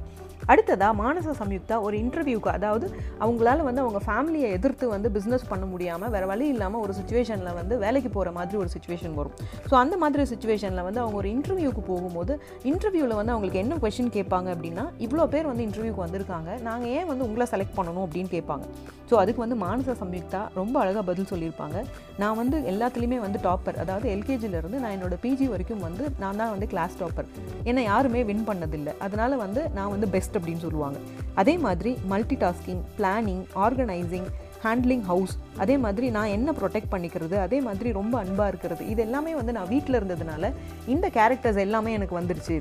அடுத்ததாக 0.53 0.93
மானச 1.03 1.35
சம்யுக்தா 1.41 1.77
ஒரு 1.87 1.97
இன்டர்வியூக்கு 2.03 2.51
அதாவது 2.57 2.87
அவங்களால 3.25 3.65
வந்து 3.69 3.83
அவங்க 3.85 4.01
ஃபேமிலியை 4.07 4.49
எதிர்த்து 4.59 4.89
வந்து 4.95 5.11
பிஸ்னஸ் 5.17 5.47
பண்ண 5.53 5.65
முடியாமல் 5.73 6.13
வேறு 6.15 6.27
வழி 6.33 6.47
இல்லாமல் 6.55 6.83
ஒரு 6.85 6.95
சுச்சுவேஷனில் 6.99 7.57
வந்து 7.61 7.75
வேலைக்கு 7.85 8.11
போகிற 8.17 8.33
மாதிரி 8.39 8.57
ஒரு 8.63 8.71
சுச்சுவேஷன் 8.75 9.15
வரும். 9.21 9.37
ஸோ 9.71 9.75
அந்த 9.83 9.97
மாதிரி 10.03 10.25
சுச்சுவேஷனில் 10.33 10.87
வந்து 10.89 11.03
அவங்க 11.05 11.19
ஒரு 11.23 11.31
இன்டர்வியூக்கு 11.37 11.85
போகும்போது 11.91 12.33
இன்டர்வியூவில் 12.71 13.19
வந்து 13.21 13.35
அவங்களுக்கு 13.35 13.63
என்ன 13.65 13.79
கொஷின் 13.85 14.13
கேட்பாங்க 14.19 14.49
அப்படின்னா 14.55 14.87
இவ்வளோ 15.07 15.27
பேர் 15.35 15.51
வந்து 15.51 15.67
இன்டர்வியூக்கு 15.69 16.05
வந்திருக்காங்க 16.07 16.51
நாங்கள் 16.69 16.93
ஏன் 16.99 17.09
வந்து 17.13 17.27
உங்களை 17.29 17.47
செலக்ட் 17.53 17.77
பண்ணணும் 17.79 18.05
அப்படின்னு 18.07 18.33
கேட்பாங்க. 18.37 18.67
ஸோ 19.11 19.17
அதுக்கு 19.23 19.41
வந்து 19.45 19.57
மானச 19.65 19.95
சம்யுக்தா 20.03 20.43
ரொம்ப 20.59 20.75
அழகாக 20.83 21.05
பதில் 21.09 21.31
சொல்லியிருப்பாங்க. 21.33 21.79
நான் 22.23 22.37
வந்து 22.41 22.57
எல்லாத்துலேயுமே 22.73 23.19
வந்து 23.25 23.39
டாப்பர் 23.47 23.79
அதாவது 23.83 24.07
எல்கேஜிலேருந்து 24.15 24.79
நான் 24.83 24.95
என்னோட 24.97 25.17
பிஜி 25.25 25.47
வரைக்கும் 25.55 25.83
வந்து 25.87 26.05
நான் 26.23 26.39
தான் 26.43 26.53
வந்து 26.55 26.67
கிளாஸ் 26.73 26.95
டாப்பர் 27.01 27.29
என்னை 27.71 27.83
யாருமே 27.91 28.23
வின் 28.31 28.47
பண்ணதில்லை. 28.51 28.95
அதனால் 29.07 29.37
வந்து 29.45 29.63
நான் 29.79 29.93
வந்து 29.95 30.09
பெஸ்ட் 30.15 30.32
அப்படின்னு 30.39 30.65
சொல்லுவாங்க. 30.67 30.99
அதே 31.35 31.57
மாதிரி 31.67 31.93
multitasking 32.45 32.83
planning 32.99 33.45
organising 33.67 34.29
handling 34.65 35.05
house 35.11 35.33
அதே 35.63 35.77
மாதிரி 35.85 36.11
நான் 36.17 36.35
என்ன 36.37 36.51
ப்ரொடெக்ட் 36.53 36.93
பண்ணிக்கிறது 36.93 37.37
அதே 37.47 37.61
மாதிரி 37.61 37.93
ரொம்ப 37.93 38.15
அன்பாக 38.19 38.49
இருக்கிறது 38.49 38.83
இது 38.89 39.03
எல்லாமே 39.03 39.35
வந்து 39.35 39.53
நான் 39.53 39.69
வீட்டில் 39.69 39.99
இருந்ததுனால 40.01 40.53
இந்த 40.87 41.09
கேரக்டர்ஸ் 41.09 41.65
எல்லாமே 41.67 41.93
எனக்கு 41.93 42.19
வந்துருச்சு. 42.21 42.57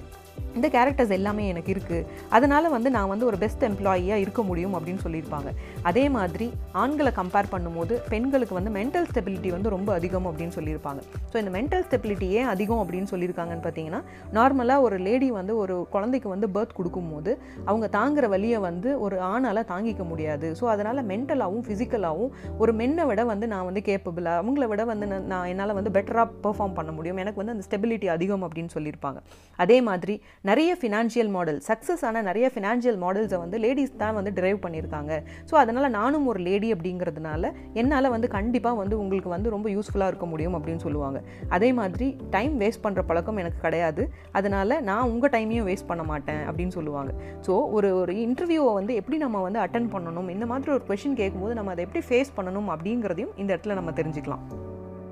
இந்த 0.58 0.68
கேரக்டர்ஸ் 0.76 1.14
எல்லாமே 1.18 1.44
எனக்கு 1.52 1.72
இருக்குது 1.74 2.06
அதனால் 2.36 2.68
வந்து 2.76 2.90
நான் 2.96 3.12
வந்து 3.12 3.26
ஒரு 3.30 3.38
பெஸ்ட் 3.44 3.64
எம்ப்ளாயியாக 3.68 4.24
இருக்க 4.24 4.42
முடியும் 4.50 4.74
அப்படின்னு 4.78 5.02
சொல்லியிருப்பாங்க. 5.06 5.50
அதே 5.90 6.04
மாதிரி 6.16 6.48
ஆண்களை 6.82 7.12
கம்பேர் 7.20 7.50
பண்ணும்போது 7.54 7.94
பெண்களுக்கு 8.14 8.58
வந்து 8.60 8.72
மென்டல் 8.80 9.08
ஸ்டெபிலிட்டி 9.12 9.52
வந்து 9.56 9.70
ரொம்ப 9.76 9.90
அதிகம் 10.00 10.28
அப்படின்னு 10.30 10.56
சொல்லியிருப்பாங்க. 10.58 11.02
ஸோ 11.32 11.36
இந்த 11.42 11.52
மென்டல் 11.58 11.86
ஸ்டெபிலிட்டி 11.88 12.30
ஏன் 12.40 12.50
அதிகம் 12.54 12.82
அப்படின்னு 12.84 13.12
சொல்லியிருக்காங்கன்னு 13.14 13.66
பார்த்தீங்கன்னா 13.68 14.02
நார்மலாக 14.38 14.86
ஒரு 14.88 15.00
லேடி 15.08 15.30
வந்து 15.40 15.56
ஒரு 15.64 15.78
குழந்தைக்கு 15.96 16.30
வந்து 16.34 16.50
பர்த் 16.58 16.78
கொடுக்கும்போது 16.80 17.32
அவங்க 17.70 17.90
தாங்குற 17.98 18.28
வழியை 18.36 18.60
வந்து 18.68 18.90
ஒரு 19.06 19.18
ஆணால் 19.34 19.62
தாங்கிக்க 19.72 20.04
முடியாது. 20.12 20.50
ஸோ 20.62 20.68
அதனால் 20.74 21.02
மென்டலாகவும் 21.14 21.66
ஃபிசிக்கலாகவும் 21.70 22.32
ஒரு 22.64 22.74
மென்னை 22.82 23.06
விட 23.12 23.22
வந்து 23.32 23.48
நான் 23.54 23.68
வந்து 23.70 23.84
கேப்பபிளாக 23.90 24.42
அவங்கள 24.44 24.66
விட 24.74 24.82
வந்து 24.92 25.08
நான் 25.14 25.28
நான் 25.34 25.48
என்னால் 25.54 25.78
வந்து 25.80 25.96
பெட்டராக 26.00 26.28
பெர்ஃபார்ம் 26.46 26.78
பண்ண 26.82 26.92
முடியும். 27.00 27.20
எனக்கு 27.24 27.42
வந்து 27.44 27.56
அந்த 27.56 27.66
ஸ்டெபிலிட்டி 27.70 28.10
அதிகம் 28.18 28.46
அப்படின்னு 28.48 28.74
சொல்லியிருப்பாங்க. 28.78 29.20
அதே 29.66 29.80
மாதிரி 29.90 30.16
நிறைய 30.50 30.72
ஃபினான்ஷியல் 30.82 31.32
மாடல் 31.36 31.60
சக்ஸஸ் 31.70 32.04
ஆன 32.08 32.22
நிறைய 32.30 32.46
ஃபினான்ஷியல் 32.54 32.98
மாடல்ஸை 33.04 33.40
வந்து 33.44 33.58
லேடிஸ் 33.66 33.94
தான் 34.04 34.16
வந்து 34.20 34.32
டிரைவ் 34.38 34.60
பண்ணியிருக்காங்க. 34.64 35.12
ஸோ 35.50 35.56
அதனால் 35.64 35.90
நானும் 36.00 36.26
ஒரு 36.32 36.40
லேடி 36.48 36.70
அப்படிங்கிறதுனால 36.76 37.52
என்னால் 37.82 38.10
வந்து 38.16 38.30
கண்டிப்பாக 38.38 38.80
வந்து 38.82 38.96
உங்களுக்கு 39.04 39.30
வந்து 39.36 39.54
ரொம்ப 39.56 39.70
யூஸ்ஃபுல்லாக 39.76 40.12
இருக்க 40.14 40.28
முடியும் 40.34 40.58
அப்படின்னு 40.60 40.84
சொல்லுவாங்க. 40.86 41.22
அதே 41.58 41.70
மாதிரி 41.82 42.10
டைம் 42.36 42.56
வேஸ்ட் 42.64 42.84
பண்ணுற 42.88 43.04
பழக்கம் 43.12 43.42
எனக்கு 43.44 43.62
கிடையாது. 43.68 44.06
அதனால் 44.40 44.76
நான் 44.90 45.10
உங்கள் 45.14 45.34
டைமையும் 45.38 45.70
வேஸ்ட் 45.72 45.90
பண்ண 45.92 46.06
மாட்டேன் 46.12 46.44
அப்படின்னு 46.50 46.76
சொல்லுவாங்க. 46.80 47.14
ஸோ 47.48 47.54
ஒரு 47.78 47.92
ஒரு 48.02 48.16
இன்டர்வியூவை 48.26 48.74
வந்து 48.80 48.96
எப்படி 49.02 49.20
நம்ம 49.26 49.42
வந்து 49.48 49.64
அட்டன் 49.66 49.92
பண்ணணும்? 49.96 50.30
இந்த 50.38 50.48
மாதிரி 50.54 50.72
ஒரு 50.78 50.86
கொஷின் 50.92 51.20
கேட்கும்போது 51.22 51.60
நம்ம 51.62 51.72
அதை 51.76 51.86
எப்படி 51.88 52.04
ஃபேஸ் 52.10 52.36
பண்ணணும் 52.40 52.70
அப்படிங்கிறதையும் 52.76 53.34
இந்த 53.44 53.52
இடத்துல 53.56 53.80
நம்ம 53.82 53.94
தெரிஞ்சுக்கலாம். 54.02 54.46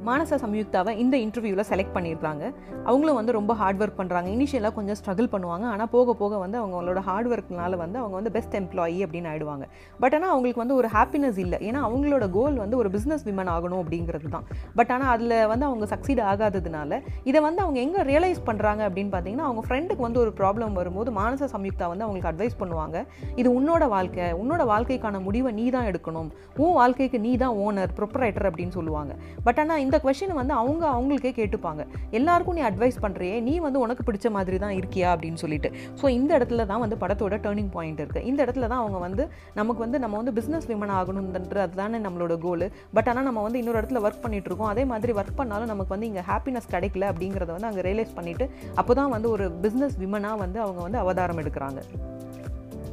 மானசா 0.07 0.35
சம்யுக்தாவை 0.43 0.91
இந்த 1.03 1.15
இன்டர்வியூவில் 1.23 1.67
செலக்ட் 1.69 1.93
பண்ணியிருக்காங்க. 1.95 2.43
அவங்களும் 2.89 3.17
வந்து 3.19 3.33
ரொம்ப 3.37 3.53
ஹார்ட் 3.61 3.79
ஒர்க் 3.83 3.97
பண்ணுறாங்க 3.99 4.27
இனிஷியலாக 4.35 4.73
கொஞ்சம் 4.77 4.97
ஸ்ட்ரகிள் 4.99 5.29
பண்ணுவாங்க. 5.33 5.65
ஆனால் 5.73 5.89
போக 5.95 6.13
போக 6.21 6.37
வந்து 6.43 6.57
அவங்களோட 6.61 6.99
ஹார்ட் 7.07 7.29
ஒர்க்னால 7.33 7.77
வந்து 7.83 7.97
அவங்க 8.01 8.15
வந்து 8.19 8.31
பெஸ்ட் 8.35 8.55
எம்ப்ளாயி 8.59 8.99
அப்படின்னு 9.05 9.29
ஆயிடுவாங்க. 9.31 9.65
பட் 10.03 10.15
ஆனால் 10.17 10.31
அவங்களுக்கு 10.33 10.61
வந்து 10.63 10.77
ஒரு 10.81 10.89
ஹாப்பினஸ் 10.95 11.39
இல்லை. 11.45 11.59
ஏன்னா 11.69 11.81
அவங்களோட 11.87 12.27
கோல் 12.37 12.57
வந்து 12.63 12.77
ஒரு 12.81 12.91
பிஸ்னஸ் 12.95 13.25
விமன் 13.29 13.51
ஆகணும் 13.55 13.81
அப்படிங்கிறது 13.83 14.29
தான். 14.35 14.45
பட் 14.79 14.93
ஆனால் 14.95 15.11
அதில் 15.15 15.35
வந்து 15.53 15.67
அவங்க 15.69 15.87
சக்சீட் 15.93 16.21
ஆகாததுனால 16.31 17.01
இதை 17.31 17.41
வந்து 17.47 17.63
அவங்க 17.65 17.79
எங்கே 17.85 18.07
ரியலைஸ் 18.11 18.41
பண்ணுறாங்க 18.49 18.81
அப்படின்னு 18.89 19.13
பார்த்தீங்கன்னா 19.15 19.47
அவங்க 19.49 19.63
ஃப்ரெண்டுக்கு 19.67 20.05
வந்து 20.07 20.21
ஒரு 20.23 20.33
ப்ராப்ளம் 20.39 20.73
வரும்போது 20.79 21.11
மானச 21.19 21.49
சம்யுக்தா 21.55 21.87
வந்து 21.93 22.05
அவங்களுக்கு 22.07 22.31
அட்வைஸ் 22.31 22.57
பண்ணுவாங்க. 22.63 22.97
இது 23.41 23.49
உன்னோட 23.59 23.83
வாழ்க்கை. 23.95 24.27
உன்னோட 24.41 24.61
வாழ்க்கைக்கான 24.73 25.21
முடிவை 25.27 25.53
நீ 25.59 25.67
தான் 25.77 25.89
எடுக்கணும். 25.91 26.31
உன் 26.63 26.75
வாழ்க்கைக்கு 26.79 27.19
நீ 27.27 27.33
தான் 27.45 27.55
ஓனர் 27.65 27.93
ப்ரொப்பரைட்டர் 27.99 28.49
அப்படின்னு 28.51 28.77
சொல்லுவாங்க. 28.79 29.13
பட் 29.45 29.61
ஆனால் 29.61 29.81
இந்த 29.89 29.99
கொஷின் 30.05 30.33
வந்து 30.39 30.53
அவங்க 30.61 30.83
அவங்களுக்கே 30.95 31.33
கேட்டுப்பாங்க. 31.37 31.81
எல்லாருக்கும் 32.17 32.57
நீ 32.57 32.63
அட்வைஸ் 32.67 32.97
பண்ணுறியே 33.03 33.37
நீ 33.47 33.53
வந்து 33.67 33.79
உனக்கு 33.85 34.03
பிடிச்ச 34.07 34.27
மாதிரி 34.35 34.57
தான் 34.63 34.75
இருக்கியா 34.79 35.07
அப்படின்னு 35.13 35.39
சொல்லிட்டு. 35.43 35.69
ஸோ 35.99 36.05
இந்த 36.17 36.31
இடத்துல 36.37 36.65
தான் 36.71 36.81
வந்து 36.83 36.97
படத்தோட 37.03 37.37
டேர்னிங் 37.45 37.71
பாயிண்ட் 37.75 38.01
இருக்குது 38.03 38.25
இந்த 38.31 38.39
இடத்துல 38.45 38.67
தான் 38.71 38.81
அவங்க 38.83 38.99
வந்து 39.05 39.23
நமக்கு 39.59 39.81
வந்து 39.85 39.99
நம்ம 40.03 40.17
வந்து 40.21 40.33
பிஸ்னஸ் 40.39 40.67
விமன் 40.71 40.93
ஆகணுன்றது 40.99 41.61
அதுதானே 41.65 41.99
நம்மளோட 42.05 42.37
கோல் 42.45 42.65
பட் 42.97 43.09
ஆனால் 43.11 43.27
நம்ம 43.29 43.43
வந்து 43.47 43.59
இன்னொரு 43.61 43.79
இடத்துல 43.81 44.03
ஒர்க் 44.05 44.23
பண்ணிட்டு 44.25 44.49
இருக்கோம். 44.51 44.71
அதே 44.73 44.85
மாதிரி 44.93 45.17
ஒர்க் 45.19 45.39
பண்ணாலும் 45.41 45.71
நமக்கு 45.73 45.93
வந்து 45.95 46.09
இங்கே 46.11 46.25
ஹாப்பினஸ் 46.31 46.71
கிடைக்கல 46.75 47.09
அப்படிங்கிறத 47.13 47.51
வந்து 47.57 47.69
அங்கே 47.71 47.85
ரியலைஸ் 47.89 48.15
பண்ணிட்டு 48.19 48.47
அப்போ 48.79 48.93
தான் 49.01 49.11
வந்து 49.15 49.29
ஒரு 49.35 49.47
பிஸ்னஸ் 49.65 49.97
விமனாக 50.03 50.43
வந்து 50.45 50.59
அவங்க 50.67 50.81
வந்து 50.87 51.01
அவதாரம் 51.03 51.41
எடுக்கிறாங்க. 51.43 51.81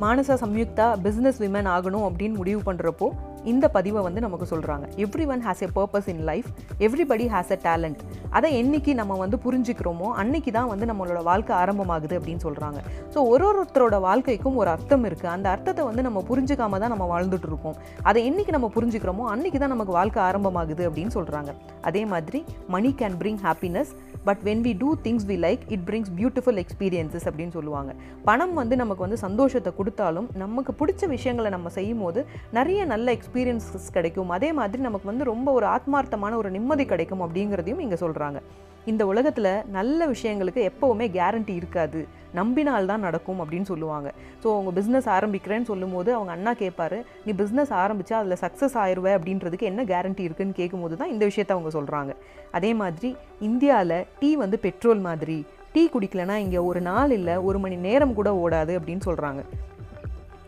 மானசா 0.03 0.35
சம்யுக்தா 0.43 0.87
பிஸ்னஸ் 1.05 1.39
விமன் 1.43 1.69
ஆகணும் 1.77 2.07
அப்படின்னு 2.09 2.37
முடிவு 2.41 2.61
பண்ணுறப்போ 2.67 3.07
இந்த 3.47 3.69
பதிவை 3.69 4.03
வந்து 4.03 4.21
நமக்கு 4.21 4.57
சொல்கிறாங்க 4.57 4.87
everyone 5.27 5.43
has 5.47 5.63
a 5.63 5.69
purpose 5.75 6.09
in 6.09 6.23
life 6.25 6.49
everybody 6.81 7.27
has 7.29 7.53
a 7.53 7.59
talent 7.65 8.01
அதை 8.31 8.59
என்றைக்கு 8.59 8.95
நம்ம 8.95 9.17
வந்து 9.17 9.37
புரிஞ்சுக்கிறோமோ 9.45 10.11
அன்னைக்கு 10.15 10.53
தான் 10.53 10.69
வந்து 10.69 10.87
நம்மளோட 10.87 11.23
வாழ்க்கை 11.23 11.57
ஆரம்பமாகுது 11.57 12.19
அப்படின்னு 12.19 12.45
சொல்கிறாங்க 12.45 12.79
ஸோ 13.15 13.29
ஒரு 13.29 13.47
ஒருத்தரோட 13.47 14.01
வாழ்க்கைக்கும் 14.01 14.57
ஒரு 14.57 14.71
அர்த்தம் 14.71 15.05
இருக்குது 15.05 15.29
அந்த 15.29 15.49
அர்த்தத்தை 15.51 15.85
வந்து 15.85 16.03
நம்ம 16.03 16.23
புரிஞ்சுக்காம 16.29 16.79
தான் 16.79 16.89
நம்ம 16.89 17.07
வாழ்ந்துட்டு 17.07 17.47
இருக்கோம். 17.47 17.77
அதை 18.03 18.27
என்றைக்கு 18.27 18.53
நம்ம 18.53 18.71
புரிஞ்சுக்கிறோமோ 18.75 19.25
அன்னைக்கு 19.27 19.59
தான் 19.59 19.69
நமக்கு 19.69 19.93
வாழ்க்கை 19.93 20.23
ஆரம்பமாகுது 20.23 20.91
அப்படின்னு 20.91 21.15
சொல்கிறாங்க 21.15 21.51
அதே 21.83 22.05
மாதிரி 22.05 22.41
money 22.69 22.95
can 22.99 23.17
bring 23.19 23.41
happiness 23.43 23.93
but 24.29 24.43
when 24.49 24.63
we 24.67 24.73
do 24.83 24.91
things 25.07 25.27
we 25.31 25.37
like 25.47 25.63
it 25.75 25.85
brings 25.89 26.13
beautiful 26.19 26.61
experiences 26.65 27.27
அப்படின்னு 27.31 27.57
சொல்லுவாங்க. 27.59 27.91
பணம் 28.29 28.55
வந்து 28.61 28.77
நமக்கு 28.83 29.07
வந்து 29.07 29.19
சந்தோஷத்தை 29.27 29.73
கொடுத்தாலும் 29.81 30.29
நமக்கு 30.45 30.75
பிடிச்ச 30.81 31.09
விஷயங்களை 31.17 31.51
நம்ம 31.57 31.75
செய்யும் 31.79 32.05
போது 32.07 32.23
நிறைய 32.59 32.81
நல்ல 32.95 33.17
எக்ஸ்பீரியன்ஸஸ் 33.19 33.91
கிடைக்கும். 33.99 34.33
அதே 34.39 34.51
மாதிரி 34.61 34.83
நமக்கு 34.89 35.11
வந்து 35.13 35.31
ரொம்ப 35.33 35.49
ஒரு 35.59 35.69
ஆத்மார்த்தமான 35.77 36.37
ஒரு 36.43 36.51
நிம்மதி 36.57 36.87
கிடைக்கும் 36.95 37.25
அப்படிங்கிறதையும் 37.27 37.85
இங்கே 37.87 38.01
சொல்கிறாங்க 38.05 38.41
இந்த 38.93 39.03
உலகத்தில் 39.13 39.51
நல்ல 39.77 40.07
விஷயங்களுக்கு 40.13 40.61
எப்போவுமே 40.71 41.07
கேரண்டி 41.17 41.55
இருக்காது. 41.61 42.01
நம்பினால் 42.39 42.89
தான் 42.91 43.05
நடக்கும் 43.07 43.41
அப்படின்னு 43.43 43.69
சொல்லுவாங்க. 43.73 44.09
ஸோ 44.43 44.47
அவங்க 44.55 44.71
பிஸ்னஸ் 44.79 45.09
ஆரம்பிக்கிறேன்னு 45.17 45.69
சொல்லும்போது 45.73 46.11
அவங்க 46.15 46.33
அண்ணா 46.37 46.53
கேட்பார் 46.63 46.99
நீ 47.27 47.33
பிஸ்னஸ் 47.43 47.73
ஆரம்பித்தா 47.83 48.17
அதில் 48.21 48.41
சக்ஸஸ் 48.45 48.77
ஆயிடுவே 48.83 49.13
அப்படின்றதுக்கு 49.17 49.71
என்ன 49.73 49.85
கேரண்டி 49.93 50.23
இருக்குன்னு 50.29 50.59
கேட்கும்போது 50.61 50.97
தான் 50.97 51.13
இந்த 51.15 51.25
விஷயத்த 51.31 51.57
அவங்க 51.57 51.73
சொல்கிறாங்க 51.79 52.15
அதே 52.59 52.73
மாதிரி 52.75 53.11
இந்தியாவில் 53.49 53.99
டீ 54.21 54.31
வந்து 54.45 54.59
பெட்ரோல் 54.67 55.03
மாதிரி. 55.09 55.39
டீ 55.75 55.83
குடிக்கலனா 55.95 56.37
இங்கே 56.45 56.61
ஒரு 56.69 56.81
நாள் 56.81 57.11
இல்லை 57.11 57.37
ஒரு 57.49 57.59
மணி 57.59 57.79
நேரம் 57.87 58.15
கூட 58.15 58.31
ஓடாது 58.43 58.75
அப்படின்னு 58.79 59.07
சொல்கிறாங்க 59.09 59.41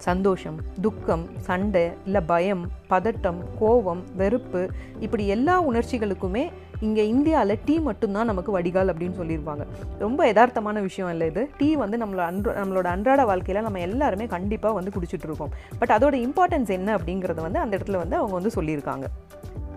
சந்தோஷம் 0.06 0.58
துக்கம் 0.80 1.24
சண்டை 1.46 1.82
இல்லை 2.06 2.20
பயம் 2.30 2.62
பதட்டம் 2.90 3.40
கோபம் 3.60 4.02
வெறுப்பு 4.20 4.62
இப்படி 4.98 5.24
எல்லா 5.34 5.54
உணர்ச்சிகளுக்குமே 5.70 6.44
இங்கே 6.80 7.08
இந்தியாவில் 7.08 7.58
டீ 7.64 7.78
மட்டும்தான் 7.78 8.26
நமக்கு 8.26 8.52
வடிகால் 8.52 8.92
அப்படின்னு 8.92 9.18
சொல்லியிருப்பாங்க 9.18 9.66
ரொம்ப 9.98 10.32
யதார்த்தமான 10.32 10.80
விஷயம் 10.80 11.10
இல்லை 11.10 11.26
இது. 11.26 11.48
டீ 11.58 11.74
வந்து 11.74 11.96
நம்மளோட 11.96 12.24
அன்ற 12.30 12.64
நம்மளோட 12.64 12.84
அன்றாட 12.84 13.24
வாழ்க்கையில் 13.24 13.64
நம்ம 13.64 13.80
எல்லாருமே 13.80 14.26
கண்டிப்பாக 14.26 14.74
வந்து 14.74 14.92
குடிச்சிட்டு 14.94 15.28
இருக்கோம். 15.28 15.50
பட் 15.78 15.90
அதோட 15.90 16.16
இம்பார்ட்டன்ஸ் 16.26 16.68
என்ன 16.68 16.96
அப்படிங்கிறத 16.96 17.40
வந்து 17.40 17.58
அந்த 17.58 17.76
இடத்துல 17.76 17.96
வந்து 17.96 18.16
அவங்க 18.16 18.34
வந்து 18.34 18.52
சொல்லியிருக்காங்க. 18.54 19.06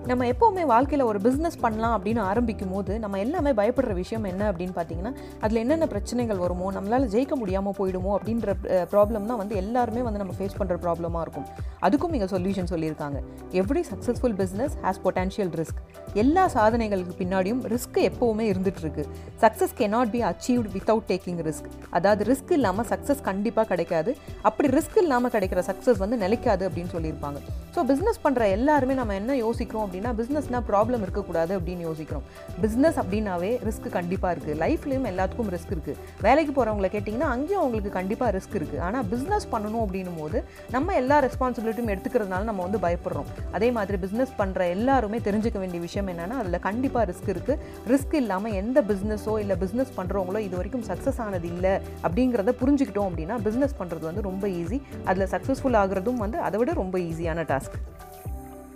நம்ம 0.09 0.25
எப்போவுமே 0.31 0.63
வாழ்க்கையில் 0.71 1.03
ஒரு 1.09 1.19
பிஸ்னஸ் 1.25 1.57
பண்ணலாம் 1.63 1.93
அப்படின்னு 1.97 2.21
ஆரம்பிக்கும் 2.29 2.73
போது 2.75 2.93
நம்ம 3.03 3.19
எல்லாமே 3.25 3.51
பயப்படுற 3.59 3.93
விஷயம் 3.99 4.25
என்ன 4.31 4.43
அப்படின்னு 4.51 4.75
பார்த்தீங்கன்னா 4.77 5.11
அதில் 5.43 5.61
என்னென்ன 5.63 5.87
பிரச்சனைகள் 5.93 6.41
வருமோ 6.43 6.67
நம்மளால் 6.77 7.07
ஜெயிக்க 7.13 7.35
முடியாமல் 7.41 7.77
போயிடுமோ 7.79 8.11
அப்படின்ற 8.17 8.55
ப்ராப்ளம் 8.93 9.27
தான் 9.31 9.41
வந்து 9.41 9.55
எல்லாருமே 9.63 10.03
வந்து 10.07 10.21
நம்ம 10.23 10.35
ஃபேஸ் 10.39 10.57
பண்ணுற 10.59 10.77
ப்ராப்ளமாக 10.85 11.23
இருக்கும். 11.25 11.47
அதுக்கும் 11.87 12.15
இங்கே 12.17 12.29
சொல்யூஷன் 12.35 12.71
சொல்லியிருக்காங்க. 12.73 13.19
Every 13.61 13.83
successful 13.91 14.37
business 14.41 14.75
has 14.85 15.01
potential 15.07 15.53
risk 15.61 15.81
எல்லா 16.23 16.45
சாதனைகளுக்கு 16.57 17.15
பின்னாடியும் 17.21 17.63
ரிஸ்க் 17.75 17.99
எப்போவுமே 18.09 18.47
இருந்துகிட்ருக்கு 18.53 19.05
success 19.45 19.61
success 19.61 19.79
cannot 19.79 20.11
be 20.13 20.19
achieved 20.29 20.69
without 20.75 21.05
taking 21.09 21.39
risk 21.47 21.67
அதாவது 21.97 22.23
ரிஸ்க் 22.29 22.51
இல்லாமல் 22.55 22.87
சக்ஸஸ் 22.91 23.21
கண்டிப்பாக 23.27 23.65
கிடைக்காது. 23.71 24.11
அப்படி 24.47 24.67
ரிஸ்க் 24.75 24.97
இல்லாமல் 25.01 25.33
கிடைக்கிற 25.35 25.61
சக்ஸஸ் 25.67 25.99
வந்து 26.03 26.17
நிலைக்காது 26.23 26.63
அப்படின்னு 26.67 26.91
சொல்லியிருப்பாங்க. 26.95 27.39
ஸோ 27.75 27.79
பிஸ்னஸ் 27.91 28.19
பண்ணுற 28.23 28.43
எல்லாருமே 28.57 28.95
நம்ம 28.99 29.15
என்ன 29.21 29.35
யோசிக்கிறோம் 29.43 29.85
அப்படின்னா 29.91 30.11
பிஸ்னஸ்னால் 30.19 30.65
ப்ராப்ளம் 30.67 31.01
இருக்கக்கூடாது 31.05 31.53
அப்படின்னு 31.59 31.85
யோசிக்கிறோம். 31.87 32.25
பிஸ்னஸ் 32.63 32.97
அப்படின்னாவே 33.01 33.49
ரிஸ்க் 33.67 33.87
கண்டிப்பாக 33.95 34.29
இருக்குது 34.35 34.57
லைஃப்லேயும் 34.61 35.07
எல்லாத்துக்கும் 35.09 35.49
ரிஸ்க் 35.55 35.73
இருக்குது 35.75 35.97
வேலைக்கு 36.25 36.51
போகிறவங்கள 36.57 36.89
கேட்டிங்கன்னா 36.93 37.29
அங்கேயும் 37.35 37.61
அவங்களுக்கு 37.61 37.91
கண்டிப்பாக 37.97 38.29
ரிஸ்க் 38.35 38.55
இருக்குது 38.59 38.81
ஆனால் 38.87 39.05
பிஸ்னஸ் 39.13 39.47
பண்ணணும் 39.53 39.83
அப்படின்னும் 39.85 40.19
போது 40.21 40.37
நம்ம 40.75 40.93
எல்லா 41.01 41.17
ரெஸ்பான்சிபிலிட்டியும் 41.25 41.91
எடுத்துக்கிறதுனால 41.93 42.47
நம்ம 42.49 42.61
வந்து 42.67 42.79
பயப்படுறோம். 42.85 43.27
அதே 43.57 43.69
மாதிரி 43.77 43.97
பிஸ்னஸ் 44.05 44.33
பண்ணுற 44.41 44.69
எல்லாருமே 44.75 45.19
தெரிஞ்சுக்க 45.27 45.59
வேண்டிய 45.63 45.81
விஷயம் 45.87 46.11
என்னென்னா 46.13 46.37
அதில் 46.43 46.59
கண்டிப்பாக 46.67 47.03
ரிஸ்க் 47.11 47.31
இருக்குது 47.33 47.57
ரிஸ்க் 47.93 48.15
இல்லாமல் 48.21 48.55
எந்த 48.61 48.81
பிஸ்னஸோ 48.91 49.35
இல்லை 49.43 49.57
பிஸ்னஸ் 49.65 49.93
பண்ணுறவங்களோ 49.99 50.41
இது 50.47 50.55
வரைக்கும் 50.61 50.85
சக்ஸஸ் 50.91 51.21
ஆனது 51.25 51.49
இல்லை 51.55 51.73
அப்படிங்கிறத 52.05 52.53
புரிஞ்சுக்கிட்டோம் 52.63 53.09
அப்படின்னா 53.11 53.37
பிஸ்னஸ் 53.49 53.77
பண்ணுறது 53.81 54.07
வந்து 54.09 54.27
ரொம்ப 54.29 54.47
ஈஸி 54.61 54.79
அதில் 55.09 55.29
சக்ஸஸ்ஃபுல் 55.35 55.79
ஆகிறதும் 55.83 56.23
வந்து 56.25 56.39
அதை 56.49 56.59
விட 56.63 56.73
ரொம்ப 56.83 56.97
ஈஸியான 57.09 57.45
டாஸ்க் 57.51 57.77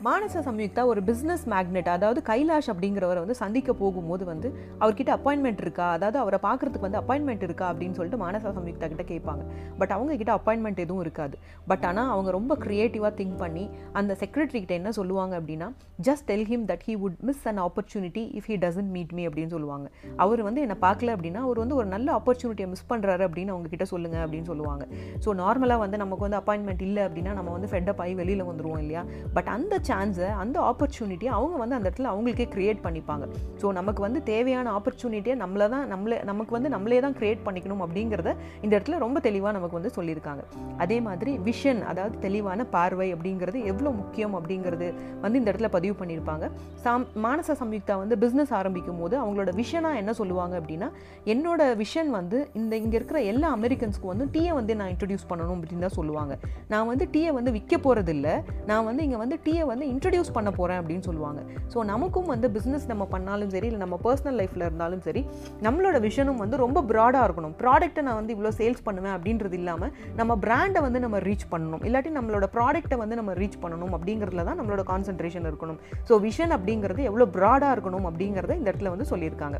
மானச 0.05 0.41
சம்யுக்தா 0.47 0.81
ஒரு 0.91 1.01
பிஸ்னஸ் 1.09 1.43
மேக்னெட் 1.51 1.89
அதாவது 1.93 2.19
கைலாஷ் 2.29 2.67
அப்படிங்கிறவரை 2.71 3.19
வந்து 3.23 3.35
சந்திக்க 3.41 3.73
போகும்போது 3.81 4.23
வந்து 4.29 4.47
அவர்கிட்ட 4.81 5.11
அப்பாயின்மெண்ட் 5.17 5.61
இருக்கா? 5.63 5.85
அதாவது 5.97 6.17
அவரை 6.23 6.39
பார்க்குறதுக்கு 6.45 6.87
வந்து 6.87 6.99
அப்பாயின்மெண்ட் 7.01 7.43
இருக்கா? 7.47 7.65
அப்படின்னு 7.73 7.95
சொல்லிட்டு 7.99 8.19
மானசா 8.23 8.49
சம்யுக்தா 8.57 8.87
கிட்ட 8.93 9.03
கேட்பாங்க. 9.11 9.43
பட் 9.79 9.93
அவங்க 9.97 10.15
கிட்ட 10.21 10.31
அப்பாயின்மெண்ட் 10.39 10.81
எதுவும் 10.85 11.03
இருக்காது. 11.05 11.37
பட் 11.71 11.85
ஆனால் 11.89 12.09
அவங்க 12.15 12.31
ரொம்ப 12.37 12.57
க்ரியேட்டிவாக 12.65 13.11
திங்க் 13.19 13.37
பண்ணி 13.43 13.63
அந்த 14.01 14.17
செக்ரட்டரி 14.23 14.61
கிட்ட 14.63 14.75
என்ன 14.79 14.91
சொல்லுவாங்க 14.99 15.33
அப்படின்னா 15.41 15.69
just 16.09 16.27
tell 16.31 16.45
him 16.51 16.65
that 16.71 16.83
he 16.89 16.95
would 17.05 17.17
miss 17.29 17.45
an 17.51 17.61
opportunity 17.67 18.25
if 18.39 18.49
he 18.51 18.57
doesn't 18.65 18.91
meet 18.97 19.15
me 19.19 19.25
அப்படின்னு 19.29 19.53
சொல்லுவாங்க. 19.55 19.87
அவர் 20.25 20.43
வந்து 20.49 20.63
என்னை 20.67 20.77
பார்க்கல 20.85 21.15
அப்படின்னா 21.17 21.43
அவர் 21.47 21.63
வந்து 21.63 21.79
ஒரு 21.79 21.89
நல்ல 21.95 22.07
ஆப்பர்ச்சுனிட்டியை 22.19 22.69
மிஸ் 22.73 22.87
பண்ணுறாரு 22.93 23.25
அப்படின்னு 23.29 23.55
அவங்க 23.55 23.73
கிட்ட 23.75 23.87
சொல்லுங்க 23.93 24.19
அப்படின்னு 24.25 24.49
சொல்லுவாங்க. 24.51 24.85
ஸோ 25.25 25.37
நார்மலாக 25.43 25.85
வந்து 25.85 26.03
நமக்கு 26.03 26.27
வந்து 26.27 26.41
அப்பாயின்மெண்ட் 26.43 26.85
இல்லை 26.89 27.03
அப்படின்னா 27.07 27.33
நம்ம 27.39 27.49
வந்து 27.57 27.71
ஃபெட்டப் 27.73 28.03
ஆகி 28.05 28.15
வெளியில் 28.23 28.47
வந்துடுவோம் 28.51 28.83
இல்லையா? 28.85 29.03
பட் 29.37 29.51
அந்த 29.57 29.73
சான்ஸை 29.95 30.29
அந்த 30.43 30.57
ஆப்பர்ச்சுனிட்டியை 30.69 31.31
அவங்க 31.39 31.55
வந்து 31.63 31.75
அந்த 31.77 31.85
இடத்துல 31.89 32.09
அவங்களுக்கே 32.13 32.45
க்ரியேட் 32.53 32.79
பண்ணிப்பாங்க. 32.85 33.25
ஸோ 33.61 33.65
நமக்கு 33.77 34.01
வந்து 34.05 34.19
தேவையான 34.29 34.71
ஆப்பர்ச்சுனிட்டியை 34.77 35.35
நம்மளை 35.43 35.67
தான் 35.73 35.85
நம்மளே 35.93 36.17
நமக்கு 36.29 36.51
வந்து 36.57 36.69
நம்மளே 36.75 36.99
தான் 37.05 37.15
க்ரியேட் 37.19 37.43
பண்ணிக்கணும் 37.45 37.81
அப்படிங்கிறத 37.85 38.29
இந்த 38.65 38.73
இடத்துல 38.75 38.97
ரொம்ப 39.03 39.17
தெளிவாக 39.27 39.53
நமக்கு 39.57 39.77
வந்து 39.79 39.91
சொல்லியிருக்காங்க. 39.97 40.41
அதே 40.83 40.97
மாதிரி 41.07 41.31
விஷன் 41.47 41.81
அதாவது 41.91 42.15
தெளிவான 42.25 42.65
பார்வை 42.75 43.07
அப்படிங்கிறது 43.15 43.59
எவ்வளோ 43.71 43.91
முக்கியம் 44.01 44.35
அப்படிங்கிறது 44.39 44.87
வந்து 45.23 45.39
இந்த 45.41 45.49
இடத்துல 45.51 45.69
பதிவு 45.77 45.95
பண்ணியிருப்பாங்க. 46.01 46.45
சாம் 46.83 47.05
மானச 47.25 47.55
சம்யுக்தா 47.61 47.97
வந்து 48.03 48.17
பிஸ்னஸ் 48.23 48.53
ஆரம்பிக்கும் 48.59 48.99
போது 49.03 49.15
அவங்களோட 49.23 49.53
விஷனாக 49.61 50.01
என்ன 50.01 50.13
சொல்லுவாங்க 50.19 50.55
அப்படின்னா 50.61 50.89
என்னோட 51.35 51.61
விஷன் 51.83 52.11
வந்து 52.17 52.39
இந்த 52.61 52.73
இங்கே 52.83 52.97
இருக்கிற 52.99 53.21
எல்லா 53.33 53.49
அமெரிக்கன்ஸ்க்கு 53.59 54.11
வந்து 54.13 54.27
டீயை 54.35 54.53
வந்து 54.59 54.75
நான் 54.81 54.91
இன்ட்ரடியூஸ் 54.95 55.29
பண்ணணும் 55.31 55.57
அப்படின்னு 55.57 55.87
தான் 55.87 55.97
சொல்லுவாங்க. 55.99 56.33
நான் 56.73 56.89
வந்து 56.91 57.07
டீயை 57.15 57.31
வந்து 57.39 57.53
விற்க 57.57 57.75
போகிறதில்ல 57.85 58.27
நான் 58.71 58.85
வந்து 58.89 59.03
இங்கே 59.07 59.19
வந்து 59.23 59.39
டீயை 59.47 59.65
வந்து 59.71 59.84
இன்ட்ரடியூஸ் 59.93 60.31
பண்ண 60.37 60.49
போகிறேன் 60.57 60.79
அப்படின்னு 60.81 61.05
சொல்லுவாங்க. 61.09 61.41
ஸோ 61.73 61.77
நமக்கும் 61.91 62.29
வந்து 62.33 62.47
பிஸ்னஸ் 62.57 62.87
நம்ம 62.91 63.03
பண்ணாலும் 63.13 63.51
சரி 63.55 63.67
இல்லை 63.69 63.81
நம்ம 63.83 63.99
பர்சனல் 64.05 64.37
லைஃப்பில் 64.41 64.65
இருந்தாலும் 64.67 65.03
சரி 65.07 65.23
நம்மளோட 65.67 65.99
விஷனும் 66.07 66.41
வந்து 66.43 66.59
ரொம்ப 66.65 66.83
ப்ராடாக 66.91 67.23
இருக்கணும். 67.27 67.55
ப்ராடக்ட்டை 67.61 68.03
நான் 68.09 68.19
வந்து 68.21 68.35
இவ்வளோ 68.37 68.53
சேல்ஸ் 68.59 68.85
பண்ணுவேன் 68.89 69.15
அப்படின்றது 69.17 69.57
இல்லாமல் 69.61 69.93
நம்ம 70.19 70.37
பிராண்டை 70.45 70.81
வந்து 70.87 71.01
நம்ம 71.05 71.19
ரீச் 71.27 71.47
பண்ணணும். 71.53 71.83
இல்லாட்டி 71.89 72.13
நம்மளோட 72.19 72.47
ப்ராடக்ட்டை 72.57 72.99
வந்து 73.03 73.19
நம்ம 73.21 73.33
ரீச் 73.41 73.61
பண்ணணும் 73.63 73.95
அப்படிங்கிறதுல 73.99 74.45
தான் 74.49 74.59
நம்மளோட 74.61 74.85
கான்சன்ட்ரேஷன் 74.91 75.49
இருக்கணும். 75.51 75.81
ஸோ 76.09 76.19
விஷன் 76.27 76.55
அப்படிங்கிறது 76.59 77.03
எவ்வளோ 77.11 77.27
ப்ராடாக 77.39 77.75
இருக்கணும் 77.77 78.07
அப்படிங்கிறத 78.11 78.55
இந்த 78.61 78.69
இடத்துல 78.71 78.93
வந்து 78.95 79.11
சொல்லியிருக்காங்க. 79.13 79.59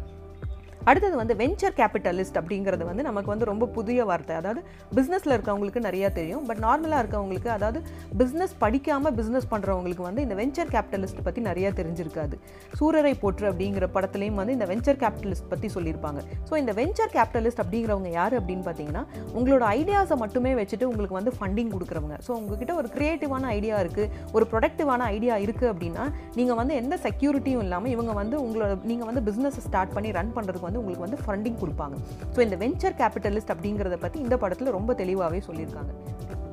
அடுத்தது 0.89 1.15
வந்து 1.21 1.35
வெஞ்சர் 1.41 1.75
கேபிட்டலிஸ்ட் 1.79 2.37
அப்படிங்கிறது 2.39 2.83
வந்து 2.89 3.03
நமக்கு 3.09 3.29
வந்து 3.33 3.45
ரொம்ப 3.51 3.65
புதிய 3.77 3.99
வார்த்தை. 4.09 4.33
அதாவது 4.41 4.61
பிஸ்னஸில் 4.97 5.33
இருக்கவங்களுக்கு 5.35 5.81
நிறையா 5.87 6.09
தெரியும். 6.19 6.43
பட் 6.49 6.61
நார்மலாக 6.65 7.01
இருக்கவங்களுக்கு 7.03 7.49
அதாவது 7.57 7.79
பிஸ்னஸ் 8.21 8.53
படிக்காமல் 8.63 9.15
பிஸ்னஸ் 9.19 9.47
பண்ணுறவங்களுக்கு 9.53 10.03
வந்து 10.09 10.23
இந்த 10.25 10.35
வெஞ்சர் 10.41 10.71
கேபிட்டலிஸ்ட் 10.75 11.21
பற்றி 11.27 11.43
நிறையா 11.49 11.71
தெரிஞ்சிருக்காது. 11.79 12.37
சூரரை 12.79 13.13
போற்று 13.23 13.47
அப்படிங்கிற 13.51 13.87
படத்துலையும் 13.95 14.39
வந்து 14.41 14.55
இந்த 14.57 14.67
வெஞ்சர் 14.73 14.99
கேபிட்டலிஸ்ட் 15.03 15.49
பற்றி 15.53 15.69
சொல்லியிருப்பாங்க. 15.77 16.21
ஸோ 16.49 16.53
இந்த 16.63 16.73
வெஞ்சர் 16.81 17.11
கேபிட்டலிஸ்ட் 17.17 17.63
அப்படிங்கிறவங்க 17.63 18.11
யார் 18.19 18.35
அப்படின்னு 18.41 18.65
பார்த்தீங்கன்னா 18.67 19.03
உங்களோட 19.37 19.63
ஐடியாஸை 19.79 20.17
மட்டுமே 20.23 20.53
வச்சுட்டு 20.61 20.89
உங்களுக்கு 20.91 21.17
வந்து 21.19 21.33
ஃபண்டிங் 21.39 21.73
கொடுக்குறவங்க. 21.75 22.17
ஸோ 22.27 22.31
உங்ககிட்ட 22.39 22.75
ஒரு 22.83 22.89
க்ரியேட்டிவான 22.97 23.49
ஐடியா 23.57 23.79
இருக்குது 23.85 24.09
ஒரு 24.35 24.47
ப்ரொடக்டிவான 24.53 25.01
ஐடியா 25.15 25.37
இருக்குது 25.47 25.71
அப்படின்னா 25.73 26.05
நீங்கள் 26.39 26.59
வந்து 26.61 26.75
எந்த 26.83 26.95
செக்யூரிட்டியும் 27.07 27.65
இல்லாமல் 27.67 27.93
இவங்க 27.95 28.13
வந்து 28.21 28.37
உங்களோட 28.45 28.71
நீங்கள் 28.93 29.09
வந்து 29.11 29.23
பிஸ்னஸ் 29.31 29.59
ஸ்டார்ட் 29.67 29.93
பண்ணி 29.97 30.11
ரன் 30.19 30.33
பண்ணுறதுக்கு 30.37 30.67
வந்து 30.69 30.74
உங்களுக்கு 30.81 31.05
வந்து 31.07 31.21
ஃபண்டிங் 31.25 31.59
கொடுப்பாங்க. 31.63 31.97
ஸோ 32.35 32.39
இந்த 32.47 32.57
வெஞ்சர் 32.63 32.97
கேபிட்டலிஸ்ட் 33.01 33.53
அப்படிங்கிறத 33.55 33.97
பற்றி 34.05 34.19
இந்த 34.25 34.37
படத்தில் 34.43 34.75
ரொம்ப 34.77 34.93
தெளிவாகவே 35.03 35.41
சொல்லியிருக்காங்க. 35.49 35.93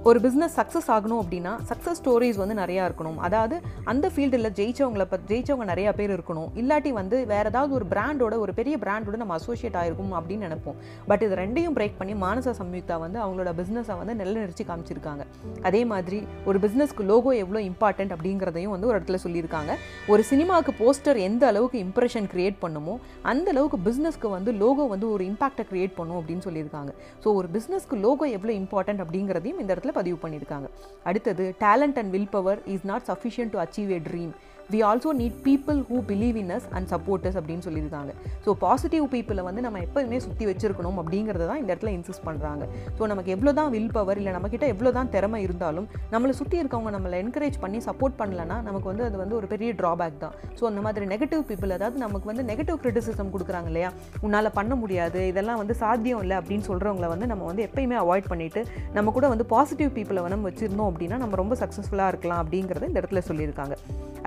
ஒரு 0.09 0.19
பிஸ்னஸ் 0.23 0.55
சக்ஸஸ் 0.59 0.89
ஆகணும் 0.95 1.21
அப்படின்னா 1.23 1.51
சக்ஸஸ் 1.69 1.99
ஸ்டோரிஸ் 1.99 2.39
வந்து 2.41 2.55
நிறையா 2.61 2.83
இருக்கணும். 2.89 3.19
அதாவது 3.27 3.57
அந்த 3.91 4.07
ஃபீல்டில் 4.15 4.49
ஜெயிச்சவங்கள 4.59 5.05
பற்றி 5.11 5.27
ஜெயிச்சவங்க 5.33 5.67
நிறையா 5.71 5.91
பேர் 5.99 6.13
இருக்கணும். 6.15 6.49
இல்லாட்டி 6.61 6.91
வந்து 6.97 7.17
வேறு 7.33 7.51
ஏதாவது 7.51 7.73
ஒரு 7.79 7.87
பிராண்டோட 7.93 8.37
ஒரு 8.45 8.53
பெரிய 8.57 8.77
பிராண்டோட 8.85 9.19
நம்ம 9.21 9.35
அசோசியேட் 9.41 9.77
ஆகிருக்கும் 9.81 10.15
அப்படின்னு 10.21 10.47
நினைப்போம். 10.47 10.79
பட் 11.11 11.23
இது 11.27 11.37
ரெண்டையும் 11.43 11.77
பிரேக் 11.77 11.95
பண்ணி 12.01 12.17
மானச 12.25 12.55
சம்யுக்தா 12.61 12.97
வந்து 13.05 13.21
அவங்களோட 13.25 13.53
பிஸ்னஸை 13.61 13.97
வந்து 14.01 14.17
நிலைநிறுத்தி 14.23 14.67
காமிச்சிருக்காங்க. 14.71 15.27
அதே 15.71 15.83
மாதிரி 15.93 16.19
ஒரு 16.49 16.61
பிஸ்னஸ்க்கு 16.65 17.07
லோகோ 17.13 17.35
எவ்வளோ 17.45 17.63
இம்பார்ட்டன்ட் 17.71 18.15
அப்படிங்கிறதையும் 18.17 18.75
வந்து 18.75 18.91
ஒரு 18.91 18.97
இடத்துல 18.99 19.21
சொல்லியிருக்காங்க. 19.27 19.79
ஒரு 20.15 20.25
சினிமாவுக்கு 20.33 20.75
போஸ்டர் 20.83 21.23
எந்த 21.29 21.47
அளவுக்கு 21.53 21.81
இம்ப்ரெஷன் 21.87 22.29
க்ரியேட் 22.35 22.59
பண்ணுமோ 22.65 22.97
அந்த 23.35 23.49
அளவுக்கு 23.55 23.81
பிஸ்னஸ்க்கு 23.89 24.35
வந்து 24.37 24.53
லோகோ 24.65 24.87
வந்து 24.97 25.09
ஒரு 25.15 25.25
இம்பாக்டை 25.31 25.67
க்ரியேட் 25.71 25.97
பண்ணும் 26.01 26.21
அப்படின்னு 26.23 26.47
சொல்லியிருக்காங்க. 26.49 26.93
ஸோ 27.23 27.29
ஒரு 27.39 27.51
பிஸ்னஸ்க்கு 27.59 28.03
லோகோ 28.07 28.27
எவ்வளோ 28.39 28.55
இம்பார்ட்டன்ட் 28.65 29.05
அப்படிங்கிறதையும் 29.07 29.63
இந்த 29.63 29.71
இடத்துல 29.73 29.91
பதிவு 29.99 30.19
பண்ணியிருக்காங்க. 30.23 30.69
அடுத்தது 31.11 31.45
talent 31.61 31.99
and 32.03 32.13
will 32.17 32.33
power 32.37 32.61
is 32.75 32.87
not 32.93 33.07
sufficient 33.13 33.53
to 33.55 33.61
achieve 33.65 33.91
a 33.97 34.01
dream 34.11 34.33
we 34.73 34.81
also 34.91 35.11
need 35.21 35.39
people 35.47 35.79
who 35.91 35.99
believe 36.11 36.37
in 36.43 36.53
us 36.57 36.67
and 36.77 36.89
supporters 36.93 37.37
அப்படின்னு 37.41 37.65
சொல்லியிருக்காங்க. 37.67 38.11
ஸோ 38.45 38.51
பாசிட்டிவ் 38.65 39.07
பீப்புளை 39.15 39.43
வந்து 39.49 39.65
நம்ம 39.67 39.81
எப்போயுமே 39.87 40.19
சுற்றி 40.27 40.45
வச்சிருக்கணும் 40.51 40.99
அப்படிங்கிறத 41.03 41.47
தான் 41.51 41.61
இந்த 41.63 41.71
இடத்துல 41.73 41.93
இன்சிஸ்ட் 41.99 42.25
பண்ணுறாங்க 42.29 42.63
ஸோ 42.99 43.07
நமக்கு 43.13 43.33
எவ்வளோ 43.37 43.53
தான் 43.61 43.71
வில் 43.75 43.93
பவர் 43.97 44.19
இல்லை 44.21 44.35
நம்மக்கிட்ட 44.37 44.67
எவ்வளோ 44.75 44.93
தான் 44.99 45.11
திறமை 45.15 45.41
இருந்தாலும் 45.47 45.89
நம்மளை 46.15 46.35
சுற்றி 46.41 46.57
இருக்கவங்க 46.63 46.93
நம்மளை 46.97 47.19
என்கரேஜ் 47.25 47.59
பண்ணி 47.65 47.81
சப்போர்ட் 47.89 48.17
பண்ணலன்னா 48.21 48.59
நமக்கு 48.69 48.89
வந்து 48.93 49.05
அது 49.09 49.17
வந்து 49.23 49.37
ஒரு 49.41 49.49
பெரிய 49.55 49.71
ட்ராபேக் 49.81 50.19
தான். 50.25 50.37
ஸோ 50.59 50.65
அந்த 50.71 50.81
மாதிரி 50.87 51.07
நெகட்டிவ் 51.15 51.43
பீப்புள் 51.51 51.77
அதாவது 51.79 51.99
நமக்கு 52.07 52.31
வந்து 52.33 52.47
நெகட்டிவ் 52.51 52.79
கிரிட்டிசிசம் 52.85 53.33
கொடுக்குறாங்க 53.35 53.71
இல்லையா? 53.73 53.91
உன்னால் 54.27 54.51
பண்ண 54.59 54.75
முடியாது 54.83 55.21
இதெல்லாம் 55.33 55.61
வந்து 55.63 55.75
சாத்தியம் 55.83 56.23
இல்லை 56.25 56.37
அப்படின்னு 56.41 56.67
சொல்கிறவங்கள 56.71 57.09
வந்து 57.15 57.27
நம்ம 57.33 57.47
வந்து 57.51 57.67
எப்பயுமே 57.69 57.99
அவாய்ட் 58.05 58.31
பண்ணிவிட்டு 58.33 58.63
நம்ம 58.99 59.13
கூட 59.19 59.29
வந்து 59.35 59.47
பாசிட்டிவ் 59.55 59.93
பீப்புளை 59.99 60.23
வந்து 60.25 60.37
நம்ம 60.37 60.51
வச்சுருந்தோம் 60.51 60.91
அப்படின்னா 60.93 61.19
நம்ம 61.25 61.37
ரொம்ப 61.43 61.57
சக்ஸஸ்ஃபுல்லாக 61.63 62.13
இருக்கலாம் 62.15 62.43
அப்படிங்கிறத 62.45 62.89
இந்த 62.91 63.01
இடத்துல 63.03 63.23
சொல்லியிருக்காங்க. 63.29 63.77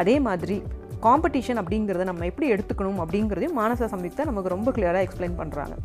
அதே 0.01 0.13
மாதிரி 0.25 0.34
மாதிரி 0.35 0.57
காம்படிஷன் 1.03 1.59
அப்படிங்கிறத 1.61 2.03
நம்ம 2.03 2.25
எப்படி 2.25 2.47
எடுத்துக்கணும் 2.53 2.99
அப்படிங்கிறதையும் 2.99 3.57
மானச 3.57 3.89
சம்யுக்தா 3.91 4.25
நமக்கு 4.25 4.49
ரொம்ப 4.49 4.71
கிளியராக 4.71 5.05
எக்ஸ்பிளைன் 5.07 5.37
பண்ணுறாங்க 5.41 5.75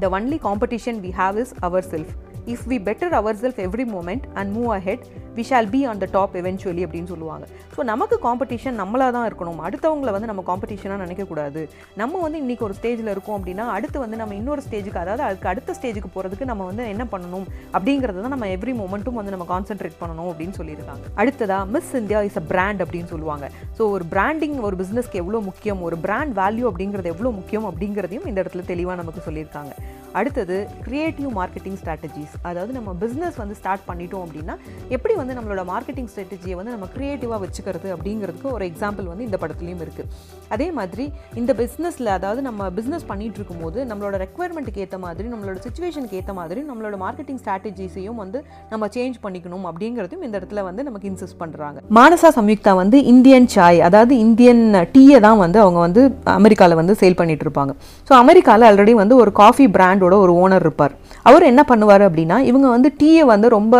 the 0.00 0.10
only 0.10 0.38
competition 0.42 0.98
we 1.00 1.12
have 1.12 1.38
is 1.38 1.54
our 1.60 1.86
self 1.88 2.14
if 2.54 2.66
we 2.72 2.78
better 2.88 3.14
our 3.20 3.40
self 3.44 3.62
every 3.66 3.86
moment 3.94 4.26
and 4.40 4.50
move 4.56 4.70
ahead 4.78 5.04
we 5.36 5.42
shall 5.50 5.68
be 5.74 5.80
on 5.90 6.00
the 6.02 6.06
top 6.16 6.34
eventually 6.40 6.82
அப்படின்னு 6.86 7.10
சொல்லுவாங்க. 7.12 7.44
ஸோ 7.74 7.80
நமக்கு 7.90 8.16
காம்படிஷன் 8.26 8.76
நம்மளாக 8.82 9.12
தான் 9.16 9.26
இருக்கணும். 9.28 9.60
அடுத்தவங்களை 9.66 10.12
வந்து 10.14 10.30
நம்ம 10.30 10.42
காம்படிஷனாக 10.48 11.00
நினைக்கக்கூடாது 11.04 11.60
நம்ம 12.00 12.20
வந்து 12.24 12.38
இன்றைக்கி 12.42 12.64
ஒரு 12.68 12.76
ஸ்டேஜில் 12.78 13.12
இருக்கோம் 13.14 13.36
அப்படின்னா 13.38 13.66
அடுத்து 13.76 13.98
வந்து 14.04 14.20
நம்ம 14.22 14.34
இன்னொரு 14.40 14.62
ஸ்டேஜுக்கு 14.66 15.00
அதாவது 15.02 15.24
அதுக்கு 15.28 15.50
அடுத்த 15.52 15.76
ஸ்டேஜுக்கு 15.78 16.10
போகிறதுக்கு 16.16 16.50
நம்ம 16.52 16.64
வந்து 16.70 16.86
என்ன 16.94 17.06
பண்ணணும்? 17.12 17.46
அப்படிங்கிறத 17.76 18.24
தான் 18.24 18.34
நம்ம 18.36 18.48
எவ்ரி 18.56 18.74
மூமெண்ட்டும் 18.80 19.18
வந்து 19.20 19.34
நம்ம 19.34 19.46
கான்சென்ட்ரேட் 19.52 20.00
பண்ணணும் 20.02 20.30
அப்படின்னு 20.32 20.56
சொல்லியிருக்காங்க. 20.60 21.04
அடுத்ததாக 21.22 21.70
Miss 21.76 21.92
India 22.02 22.22
is 22.30 22.40
a 22.42 22.44
brand 22.52 22.82
அப்படின்னு 22.86 23.10
சொல்லுவாங்க. 23.14 23.46
ஸோ 23.78 23.84
ஒரு 23.96 24.06
பிராண்டிங் 24.14 24.58
ஒரு 24.68 24.76
பிஸ்னஸ்க்கு 24.82 25.22
எவ்வளோ 25.22 25.42
முக்கியம்? 25.50 25.82
ஒரு 25.88 25.98
பிராண்ட் 26.06 26.34
வேல்யூ 26.42 26.66
அப்படிங்கிறது 26.72 27.12
எவ்வளோ 27.14 27.32
முக்கியம் 27.38 27.68
அப்படிங்கிறதையும் 27.70 28.28
இந்த 28.32 28.38
இடத்துல 28.44 28.64
தெளிவாக 28.72 28.98
நமக்கு 29.02 29.26
சொல்லியிருக்காங்க. 29.28 29.72
அடுத்தது 30.18 30.56
க்ரியேட்டிவ் 30.84 31.30
மார்க்கெட்டிங் 31.38 31.78
ஸ்ட்ராட்டஜிஸ் 31.80 32.34
அதாவது 32.42 32.72
நம்ம 32.72 32.90
பிஸ்னஸ் 33.02 33.38
வந்து 33.42 33.56
ஸ்டார்ட் 33.60 33.84
பண்ணிட்டோம் 33.88 34.24
அப்படின்னா 34.26 34.54
எப்படி 34.96 35.14
வந்து 35.14 35.36
நம்மளோட 35.38 35.62
மார்க்கெட்டிங் 35.70 36.08
ஸ்ட்ராட்டஜியை 36.12 36.56
வந்து 36.60 36.74
நம்ம 36.74 36.88
க்ரியேட்டிவாக 36.94 37.40
வச்சுக்கிறது 37.44 37.88
அப்படிங்கிறதுக்கு 37.94 38.48
ஒரு 38.52 38.66
எக்ஸாம்பிள் 38.70 39.08
வந்து 39.12 39.26
இந்த 39.28 39.38
படத்துலையும் 39.42 39.82
இருக்குது 39.86 40.08
அதே 40.48 40.68
மாதிரி 40.70 41.04
இந்த 41.34 41.52
பிஸ்னஸில் 41.60 42.12
அதாவது 42.16 42.42
நம்ம 42.42 42.70
பிஸ்னஸ் 42.78 43.06
பண்ணிட்டு 43.06 43.38
இருக்கும்போது 43.40 43.78
நம்மளோட 43.90 44.16
ரெக்குவயர்மெண்ட்டுக்கு 44.24 44.82
ஏற்ற 44.84 44.98
மாதிரி 44.98 45.28
நம்மளோட 45.28 45.58
சுச்சுவேஷனுக்கு 45.66 46.18
ஏற்ற 46.20 46.32
மாதிரி 46.32 46.62
நம்மளோட 46.62 46.96
மார்க்கெட்டிங் 47.04 47.40
ஸ்ட்ராட்டஜிஸையும் 47.42 48.20
வந்து 48.22 48.40
நம்ம 48.70 48.88
சேஞ்ச் 48.96 49.18
பண்ணிக்கணும் 49.24 49.66
அப்படிங்கிறதும் 49.70 50.24
இந்த 50.28 50.34
இடத்துல 50.40 50.62
வந்து 50.68 50.82
நமக்கு 50.82 51.10
இன்சிஸ்ட் 51.12 51.40
பண்ணுறாங்க 51.42 51.78
மானசா 51.98 52.30
சம்யுக்தா 52.38 52.72
வந்து 52.82 52.98
இந்தியன் 53.12 53.48
சாய் 53.48 53.80
அதாவது 53.80 54.14
இந்தியன் 54.18 54.62
டீயை 54.94 55.20
தான் 55.20 55.38
வந்து 55.38 55.60
அவங்க 55.60 55.80
வந்து 55.80 56.02
அமெரிக்காவில் 56.38 56.78
வந்து 56.80 56.94
சேல் 57.00 57.16
பண்ணிட்டு 57.16 57.44
இருப்பாங்க. 57.46 57.72
ஸோ 58.10 58.12
அமெரிக்காவில் 58.22 58.66
ஆல்ரெடி 58.68 58.94
வந்து 58.94 59.16
ஒரு 59.16 59.32
காஃபி 59.32 59.66
பிராண்ட் 59.76 59.97
பிராண்டோட 59.98 60.16
ஒரு 60.24 60.32
ஓனர் 60.42 60.64
இருப்பார். 60.66 60.92
அவர் 61.28 61.44
என்ன 61.50 61.62
பண்ணுவார் 61.70 62.02
அப்படின்னா 62.08 62.36
இவங்க 62.50 62.66
வந்து 62.74 62.88
டீயை 63.00 63.24
வந்து 63.32 63.48
ரொம்ப 63.58 63.74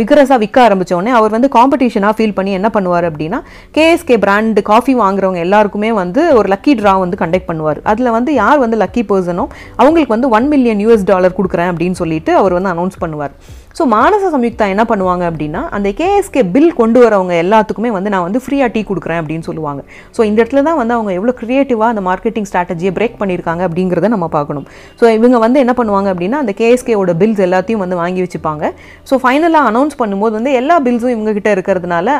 விகரஸாக 0.00 0.38
விற்க 0.44 0.58
ஆரம்பிச்ச 0.66 0.92
உடனே 0.98 1.12
அவர் 1.18 1.34
வந்து 1.36 1.48
காம்படிஷனாக 1.56 2.14
ஃபீல் 2.16 2.36
பண்ணி 2.38 2.52
என்ன 2.58 2.68
பண்ணுவார் 2.76 3.06
அப்படின்னா 3.10 3.38
கேஎஸ்கே 3.76 4.16
பிராண்ட் 4.24 4.58
காஃபி 4.70 4.94
வாங்குறவங்க 5.02 5.40
எல்லாருக்குமே 5.46 5.90
வந்து 6.02 6.22
ஒரு 6.38 6.48
லக்கி 6.54 6.74
ட்ரா 6.80 6.94
வந்து 7.04 7.20
கண்டக்ட் 7.22 7.48
பண்ணுவார். 7.50 7.80
அதில் 7.92 8.14
வந்து 8.18 8.32
யார் 8.42 8.62
வந்து 8.64 8.78
லக்கி 8.84 9.04
பர்சனோ 9.12 9.46
அவங்களுக்கு 9.82 10.16
வந்து 10.16 10.30
ஒன் 10.38 10.48
மில்லியன் 10.54 10.82
யூஎஸ் 10.86 11.08
டாலர் 11.12 11.38
கொடுக்குறேன் 11.38 11.70
அப்படின்னு 11.72 11.98
சொல்லிட்டு 12.02 12.34
அவர் 12.40 12.56
வந்து 12.58 12.72
அனௌன்ஸ் 12.74 13.02
பண்ணுவார். 13.04 13.34
ஸோ 13.76 13.82
மானச 13.92 14.28
சம்யுக்தா 14.34 14.66
என்ன 14.74 14.84
பண்ணுவாங்க 14.90 15.24
அப்படின்னா 15.30 15.62
அந்த 15.76 15.88
கேஎஸ்கே 15.96 16.42
பில் 16.52 16.70
கொண்டு 16.78 16.98
வரவங்க 17.02 17.32
எல்லாத்துக்குமே 17.42 17.90
வந்து 17.96 18.10
நான் 18.12 18.24
வந்து 18.26 18.40
ஃப்ரீயாக 18.44 18.70
டீ 18.74 18.80
கொடுக்குறேன் 18.90 19.18
அப்படின்னு 19.22 19.44
சொல்லுவாங்க. 19.48 19.80
ஸோ 20.16 20.20
இந்த 20.28 20.38
இடத்துல 20.42 20.60
தான் 20.68 20.78
வந்து 20.80 20.94
அவங்க 20.96 21.10
எவ்வளோ 21.18 21.32
க்ரியேட்டிவாக 21.40 21.88
அந்த 21.94 22.02
மார்க்கெட்டிங் 22.06 22.46
ஸ்ட்ராட்டஜியை 22.50 22.92
பிரேக் 22.98 23.16
பண்ணியிருக்காங்க 23.22 23.62
அப்படிங்கிறத 23.68 24.10
நம்ம 24.14 24.28
பார்க்கணும். 24.36 24.66
ஸோ 25.00 25.04
இவங்க 25.16 25.40
வந்து 25.44 25.58
என்ன 25.64 25.74
பண்ணுவாங்க 25.80 26.08
அப்படின்னா 26.14 26.38
அந்த 26.44 26.54
கேஎஸ்கேவோட 26.60 27.14
பில்ஸ் 27.22 27.42
எல்லாத்தையும் 27.48 27.82
வந்து 27.84 27.98
வாங்கி 28.02 28.22
வச்சுப்பாங்க. 28.24 28.70
ஸோ 29.10 29.18
ஃபைனலாக 29.24 29.70
அனௌன்ஸ் 29.72 29.98
பண்ணும்போது 30.02 30.34
வந்து 30.38 30.54
எல்லா 30.60 30.78
பில்ஸும் 30.86 31.14
இவங்க 31.16 31.34
கிட்ட 31.40 31.52
இருக்கிறதுனால 31.56 32.16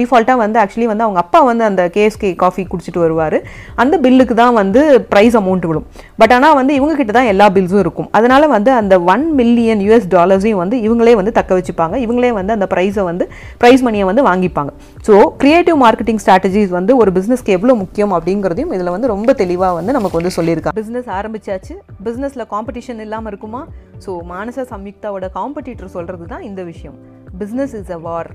டிஃபால்ட்டாக 0.00 0.38
வந்து 0.44 0.60
ஆக்சுவலி 0.62 0.88
வந்து 0.92 1.06
அவங்க 1.08 1.20
அப்பா 1.24 1.42
வந்து 1.50 1.66
அந்த 1.70 1.84
கேஎஸ்கே 1.98 2.32
காஃபி 2.44 2.66
குடிச்சிட்டு 2.72 3.04
வருவார். 3.04 3.38
அந்த 3.84 3.94
பில்லுக்கு 4.06 4.36
தான் 4.42 4.56
வந்து 4.62 4.80
ப்ரைஸ் 5.12 5.38
அமௌண்ட் 5.42 5.68
விடும் 5.72 5.86
பட் 6.22 6.36
ஆனால் 6.38 6.58
வந்து 6.62 6.72
இவங்க 6.80 6.96
கிட்ட 7.02 7.12
தான் 7.20 7.30
எல்லா 7.34 7.48
பில்ஸும் 7.58 7.84
இருக்கும். 7.84 8.10
அதனால் 8.18 8.50
வந்து 8.56 8.72
அந்த 8.80 8.94
ஒன் 9.14 9.28
மில்லியன் 9.42 9.84
யூஎஸ் 9.88 10.10
டாலர்ஸையும் 10.18 10.62
வந்து 10.64 10.76
இவங்களே 10.86 11.14
வந்து 11.20 11.32
தக்க 11.38 11.58
வச்சுப்பாங்க. 11.58 11.96
இவங்களே 12.04 12.30
வந்து 12.38 12.52
அந்த 12.56 12.66
ப்ரைஸை 12.72 13.04
வந்து 13.10 13.24
ப்ரைஸ் 13.62 13.82
மணியை 13.86 14.06
வந்து 14.10 14.24
வாங்கிப்பாங்க. 14.28 14.72
ஸோ 15.08 15.14
கிரியேட்டிவ் 15.42 15.78
மார்க்கெட்டிங் 15.84 16.20
ஸ்ட்ராட்டஜிஸ் 16.24 16.72
வந்து 16.78 16.94
ஒரு 17.02 17.12
பிஸ்னஸ்க்கு 17.18 17.54
எவ்வளோ 17.58 17.76
முக்கியம் 17.82 18.14
அப்படிங்கிறதையும் 18.18 18.74
இதில் 18.78 18.94
வந்து 18.96 19.12
ரொம்ப 19.14 19.34
தெளிவாக 19.42 19.78
வந்து 19.78 19.96
நமக்கு 19.98 20.20
வந்து 20.20 20.34
சொல்லியிருக்காங்க. 20.38 20.76
பிஸ்னஸ் 20.82 21.10
ஆரம்பிச்சாச்சு. 21.18 21.76
பிஸ்னஸில் 22.08 22.48
காம்படிஷன் 22.54 23.02
இல்லாமல் 23.06 23.32
இருக்குமா? 23.32 23.62
ஸோ 24.06 24.12
மானச 24.32 24.66
சம்யுக்தாவோட 24.74 25.28
காம்படிட்டர் 25.38 25.94
சொல்கிறது 25.96 26.26
தான் 26.34 26.46
இந்த 26.50 26.62
விஷயம். 26.72 26.98
Business 27.42 27.74
is 27.80 27.92
a 27.98 28.00
war 28.08 28.30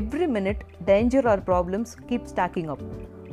every 0.00 0.26
minute 0.36 0.62
danger 0.90 1.26
or 1.32 1.42
problems 1.50 1.92
keep 2.10 2.28
stacking 2.32 2.70
up 2.74 2.84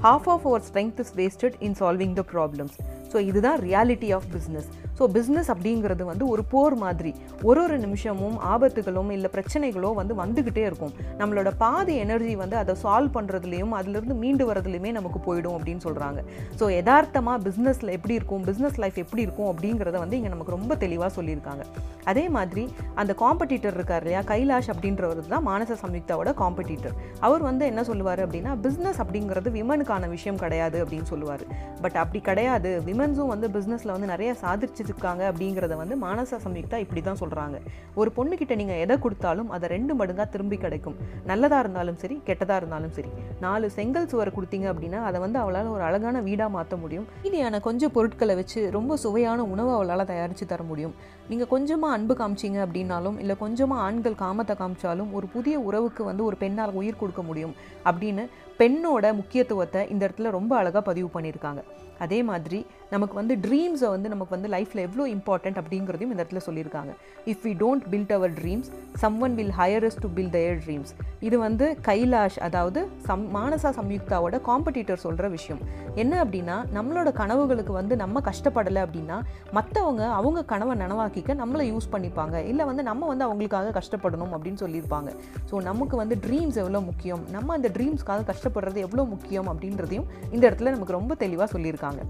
half 0.06 0.27
of 0.34 0.46
our 0.50 0.63
strength 0.68 1.00
is 1.03 1.13
wasted 1.20 1.56
in 1.68 1.75
solving 1.80 2.13
the 2.20 2.24
problems 2.34 2.75
so 3.12 3.18
இதுதான் 3.30 3.60
reality 3.68 4.10
of 4.18 4.27
business 4.36 4.70
so 5.01 5.05
business 5.15 5.48
அப்படிங்கிறது 5.51 6.03
வந்து 6.10 6.25
ஒரு 6.31 6.43
போர் 6.51 6.74
மாதிரி. 6.81 7.12
ஒரு 7.50 7.60
ஒரு 7.65 7.75
நிமிஷமும் 7.84 8.36
ஆபத்துகளும் 8.53 9.12
இல்லை 9.15 9.29
பிரச்சனைகளோ 9.36 9.89
வந்து 10.00 10.13
வந்துக்கிட்டே 10.20 10.63
இருக்கும். 10.70 10.91
நம்மளோட 11.22 11.50
பாதி 11.62 11.93
எனர்ஜி 12.03 12.34
வந்து 12.41 12.55
அதை 12.60 12.74
சால்வ் 12.84 13.13
பண்ணுறதுலையும் 13.15 13.74
அதுலேருந்து 13.77 14.15
மீண்டு 14.24 14.46
வரதுலையுமே 14.50 14.91
நமக்கு 14.98 15.20
போயிடும் 15.27 15.55
அப்படின்னு 15.58 15.84
சொல்கிறாங்க 15.86 16.20
ஸோ 16.60 16.67
யதார்த்தமாக 16.75 17.38
பிஸ்னஸில் 17.48 17.91
எப்படி 17.96 18.13
இருக்கும் 18.20 18.43
பிஸ்னஸ் 18.50 18.77
லைஃப் 18.84 19.00
எப்படி 19.03 19.24
இருக்கும் 19.27 19.50
அப்படிங்கிறத 19.51 19.98
வந்து 20.03 20.17
இங்கே 20.20 20.31
நமக்கு 20.36 20.55
ரொம்ப 20.58 20.75
தெளிவாக 20.84 21.12
சொல்லியிருக்காங்க. 21.17 21.65
அதே 22.12 22.25
மாதிரி 22.36 22.65
அந்த 23.03 23.15
காம்படிட்டர் 23.24 23.77
இருக்கார் 23.79 24.05
இல்லையா 24.05 24.22
கைலாஷ் 24.31 24.72
அப்படின்றவர் 24.75 25.34
தான் 25.34 25.46
மானச 25.50 25.80
சம்யுக்தாவோட 25.84 26.34
காம்படிட்டர் 26.43 26.95
அவர் 27.30 27.43
வந்து 27.49 27.65
என்ன 27.71 27.82
சொல்லுவார் 27.89 28.23
அப்படின்னா 28.28 28.54
பிஸ்னஸ் 28.67 29.02
அப்படிங்கிறது 29.06 29.56
விமனுக்கான 29.58 30.10
விஷயம் 30.15 30.39
கிடையாது 30.45 30.80
அப்படின்னு 30.86 31.10
சொல்லுவார். 31.13 31.45
பட் 31.84 31.99
அப்படி 32.04 32.21
கிடையாது. 32.30 32.71
விமன்ஸும் 32.91 33.34
வந்து 33.36 33.49
பிஸ்னஸில் 33.58 33.95
வந்து 33.95 34.13
நிறைய 34.13 34.32
சாதிச்சு 34.45 34.89
வச்சுருக்காங்க 34.91 35.23
அப்படிங்கிறத 35.32 35.73
வந்து 35.82 35.95
மானச 36.06 36.39
சம்யுக்தா 36.45 36.77
இப்படி 36.84 37.01
தான் 37.01 37.19
சொல்கிறாங்க 37.21 37.58
ஒரு 38.01 38.10
பொண்ணுக்கிட்ட 38.17 38.54
நீங்கள் 38.62 38.82
எதை 38.84 38.95
கொடுத்தாலும் 39.06 39.49
அதை 39.56 39.65
ரெண்டு 39.75 39.93
மடங்காக 39.99 40.27
திரும்பி 40.34 40.58
கிடைக்கும். 40.63 40.97
நல்லதாக 41.30 41.63
இருந்தாலும் 41.63 41.99
சரி 42.04 42.15
கெட்டதாக 42.27 42.60
இருந்தாலும் 42.62 42.93
சரி. 42.97 43.12
நாலு 43.45 43.65
செங்கல் 43.77 44.10
சுவர் 44.12 44.36
கொடுத்தீங்க 44.38 44.67
அப்படின்னா 44.73 44.99
அதை 45.10 45.19
வந்து 45.25 45.39
அவளால் 45.43 45.71
ஒரு 45.75 45.84
அழகான 45.89 46.21
வீடாக 46.27 46.56
மாற்ற 46.58 46.75
முடியும். 46.84 47.08
மீதியான 47.23 47.62
கொஞ்சம் 47.67 47.93
பொருட்களை 47.97 48.36
வச்சு 48.41 48.62
ரொம்ப 48.77 48.97
சுவையான 49.06 49.45
உணவை 49.54 49.73
அவளால் 49.77 50.10
தயாரித்து 50.12 50.47
தர 50.54 50.63
முடியும். 50.71 50.95
நீங்கள் 51.32 51.50
கொஞ்சமாக 51.52 51.96
அன்பு 51.96 52.13
காமிச்சிங்க 52.20 52.60
அப்படின்னாலும் 52.63 53.20
இல்லை 53.24 53.36
கொஞ்சமாக 53.44 53.84
ஆண்கள் 53.88 54.22
காமத்தை 54.24 54.56
காமிச்சாலும் 54.62 55.13
ஒரு 55.17 55.28
புதிய 55.36 55.56
உறவுக்கு 55.67 56.04
வந்து 56.10 56.26
ஒரு 56.30 56.38
பெண்ணால் 56.44 56.78
உயிர் 56.80 57.02
கொடுக்க 57.02 57.24
முடியும் 57.30 57.58
அப்படின்னு 57.89 58.26
பெண்ணோட 58.62 59.13
முக்கியத்துவத்தை 59.20 59.84
இந்த 59.94 60.02
இடத்துல 60.08 60.32
ரொம்ப 60.39 60.52
அழகாக 60.62 60.84
பதிவு 60.89 61.10
பண்ணியிருக்காங்க. 61.13 61.63
அதே 62.06 62.20
மாதிரி 62.28 62.60
நமக்கு 62.94 63.15
வந்து 63.20 63.34
ட்ரீம்ஸை 63.44 63.89
வந்து 63.94 64.08
நமக்கு 64.12 64.34
வந்து 64.36 64.50
லைஃப்பில் 64.54 64.84
எவ்வளோ 64.86 65.04
இம்பார்ட்டன்ட் 65.15 65.58
அப்படிங்கிறதையும் 65.62 66.12
இந்த 66.13 66.24
இடத்துல 66.24 66.41
சொல்லியிருக்காங்க. 66.46 66.91
If 67.32 67.44
we 67.48 67.52
don't 67.62 67.84
build 67.91 68.13
our 68.15 68.34
dreams 68.39 68.70
someone 69.26 69.36
will 69.39 69.54
hire us 69.60 69.98
to 70.04 70.10
build 70.15 70.34
their 70.38 70.58
dreams 70.65 70.91
இது 71.28 71.38
வந்து 71.46 71.65
கைலாஷ் 71.88 72.39
அதாவது 72.48 72.82
சம் 73.08 73.26
மானசா 73.36 73.72
சம்யுக்தாவோட 73.80 74.39
காம்படிட்டர் 74.50 75.04
சொல்கிற 75.06 75.28
விஷயம். 75.38 75.62
என்ன 76.04 76.13
அப்படின்னா 76.24 76.58
நம்மளோட 76.78 77.12
கனவுகளுக்கு 77.22 77.76
வந்து 77.80 77.96
நம்ம 78.04 78.22
கஷ்டப்படலை 78.30 78.82
அப்படின்னா 78.88 79.20
மற்றவங்க 79.60 80.04
அவங்க 80.20 80.46
கனவை 80.54 80.76
நனவாக்கிக்க 81.21 81.41
நம்மளை 81.41 81.63
யூஸ் 81.71 81.91
பண்ணிப்பாங்க. 81.93 82.36
இல்லை 82.51 82.63
வந்து 82.69 82.84
நம்ம 82.89 83.07
வந்து 83.12 83.25
அவங்களுக்காக 83.27 83.73
கஷ்டப்படணும் 83.79 84.34
அப்படின்னு 84.36 84.60
சொல்லியிருப்பாங்க. 84.63 85.10
ஸோ 85.49 85.55
நமக்கு 85.69 85.95
வந்து 86.01 86.15
ட்ரீம்ஸ் 86.25 86.57
எவ்வளோ 86.63 86.81
முக்கியம்? 86.89 87.23
நம்ம 87.36 87.53
அந்த 87.57 87.69
ட்ரீம்ஸ்க்காக 87.75 88.25
கஷ்டப்படுறது 88.31 88.79
எவ்வளோ 88.88 89.05
முக்கியம் 89.13 89.49
அப்படின்றதையும் 89.51 90.07
இந்த 90.36 90.43
இடத்துல 90.49 90.73
நமக்கு 90.75 90.97
ரொம்ப 90.99 91.15
தெளிவாக 91.23 91.49
சொல்லியிருக்காங்க. 91.55 92.01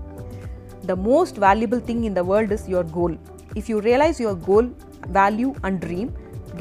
The 0.89 0.95
most 1.09 1.39
valuable 1.47 1.83
thing 1.89 2.03
in 2.09 2.17
the 2.19 2.23
world 2.31 2.53
is 2.57 2.67
your 2.73 2.91
goal 2.97 3.17
if 3.59 3.69
you 3.73 3.79
realise 3.89 4.21
your 4.25 4.41
goal 4.49 4.69
value 5.19 5.49
and 5.67 5.79
dream 5.85 6.11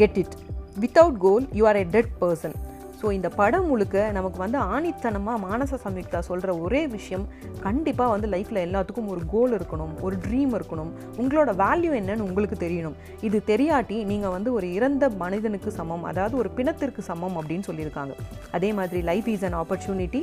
get 0.01 0.19
it 0.25 0.35
without 0.83 1.19
goal 1.27 1.47
you 1.59 1.65
are 1.71 1.81
a 1.85 1.87
dead 1.97 2.13
person 2.25 2.57
so 3.01 3.09
இந்த 3.17 3.29
படம் 3.39 3.69
முழுக்க 3.71 3.97
நமக்கு 4.17 4.39
வந்து 4.43 4.59
ஆணித்தனமாக 4.73 5.43
மானச 5.47 5.79
சம்யுக்தா 5.85 6.19
சொல்கிற 6.29 6.51
ஒரே 6.65 6.83
விஷயம் 6.97 7.25
கண்டிப்பாக 7.67 8.13
வந்து 8.15 8.29
லைஃப்பில் 8.35 8.63
எல்லாத்துக்கும் 8.67 9.11
ஒரு 9.15 9.23
கோல் 9.35 9.55
இருக்கணும் 9.59 9.93
ஒரு 10.07 10.17
ட்ரீம் 10.27 10.53
இருக்கணும். 10.59 10.91
உங்களோட 11.23 11.51
வேல்யூ 11.63 11.93
என்னன்னு 12.01 12.27
உங்களுக்கு 12.29 12.57
தெரியணும். 12.67 12.97
இது 13.29 13.41
தெரியாட்டி 13.53 13.99
நீங்கள் 14.13 14.35
வந்து 14.37 14.53
ஒரு 14.59 14.69
இறந்த 14.79 15.05
மனிதனுக்கு 15.25 15.73
சமம் 15.81 16.05
அதாவது 16.11 16.37
ஒரு 16.43 16.51
பிணத்திற்கு 16.59 17.05
சமம் 17.11 17.39
அப்படின்னு 17.41 17.69
சொல்லியிருக்காங்க. 17.71 18.15
அதே 18.59 18.73
மாதிரி 18.81 19.03
life 19.11 19.29
is 19.35 19.47
an 19.51 19.59
opportunity 19.63 20.23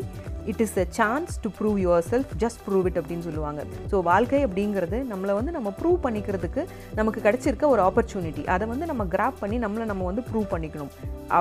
it 0.51 0.61
is 0.65 0.75
a 0.83 0.85
chance 0.99 1.33
to 1.43 1.49
prove 1.59 1.77
yourself 2.11 2.31
just 2.43 2.61
prove 2.67 2.87
it 2.89 2.99
அப்படின்னு 3.01 3.25
சொல்லுவாங்க. 3.27 3.61
ஸோ 3.91 4.01
வாழ்க்கை 4.11 4.41
அப்படிங்கிறது 4.47 4.99
நம்மளை 5.11 5.35
வந்து 5.39 5.53
நம்ம 5.57 5.73
ப்ரூவ் 5.81 5.99
பண்ணிக்கிறதுக்கு 6.05 6.63
நமக்கு 6.99 7.21
கிடைச்சிருக்க 7.27 7.67
ஒரு 7.75 7.83
ஆப்பர்ச்சுனிட்டி 7.89 8.45
அதை 8.55 8.67
வந்து 8.73 8.87
நம்ம 8.93 9.05
கிராப் 9.15 9.37
பண்ணி 9.43 9.59
நம்மளை 9.65 9.87
நம்ம 9.91 10.05
வந்து 10.11 10.25
ப்ரூவ் 10.31 10.49
பண்ணிக்கணும். 10.55 10.91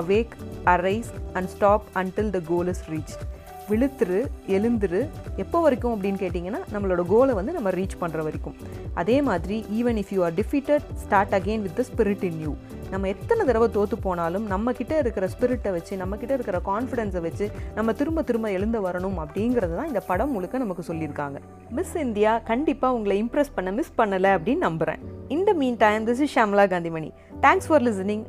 Awake 0.00 0.36
arise 0.74 1.10
and 1.38 1.50
stop 1.56 1.86
until 2.02 2.30
the 2.36 2.40
goal 2.52 2.70
is 2.74 2.84
reach 2.92 3.16
விழுத்துரு 3.68 4.20
எழுந்துரு. 4.56 5.00
எப்போ 5.36 5.60
வரைக்கும் 5.60 5.94
அப்படின்னு 5.94 6.20
கேட்டிங்கன்னா 6.22 6.60
நம்மளோட 6.74 7.02
கோலை 7.06 7.34
வந்து 7.34 7.52
நம்ம 7.52 7.70
ரீச் 7.70 8.00
பண்ணுற 8.00 8.22
வரைக்கும். 8.28 8.56
அதே 8.94 9.22
மாதிரி 9.22 9.58
even 9.78 10.00
if 10.02 10.14
you 10.16 10.22
are 10.24 10.32
defeated 10.32 10.86
start 11.04 11.34
again 11.38 11.64
with 11.66 11.76
the 11.76 11.84
spirit 11.90 12.24
in 12.30 12.40
you 12.40 12.54
நம்ம 12.90 13.08
எத்தனை 13.08 13.46
தடவை 13.46 13.70
தோற்று 13.70 13.96
போனாலும் 13.98 14.44
நம்மக்கிட்ட 14.50 14.98
இருக்கிற 14.98 15.28
ஸ்பிரிட்டை 15.32 15.70
வச்சு 15.76 15.96
நம்மக்கிட்ட 15.96 16.32
இருக்கிற 16.36 16.60
கான்ஃபிடென்ஸை 16.66 17.20
வச்சு 17.20 17.50
நம்ம 17.74 17.92
திரும்ப 17.92 18.22
திரும்ப 18.22 18.50
எழுந்து 18.50 18.80
வரணும் 18.88 19.18
அப்படிங்கிறது 19.24 19.74
தான் 19.76 19.86
இந்த 19.86 20.00
படம் 20.00 20.32
முழுக்க 20.32 20.58
நமக்கு 20.58 20.94
சொல்லியிருக்காங்க. 20.94 21.38
மிஸ் 21.70 21.96
இந்தியா 21.96 22.38
கண்டிப்பாக 22.38 22.94
உங்களை 22.94 23.16
இம்ப்ரெஸ் 23.24 23.54
பண்ண 23.54 23.72
மிஸ் 23.72 23.96
பண்ணலை 23.98 24.32
அப்படின்னு 24.36 24.64
நம்புகிறேன் 24.68 25.02
இந்த 25.28 25.52
meantime 25.76 26.06
this 26.06 26.22
is 26.26 26.38
Shamla 26.38 26.66
Kanthimani 26.74 27.12
thanks 27.40 27.68
for 27.68 27.82
listening 27.82 28.24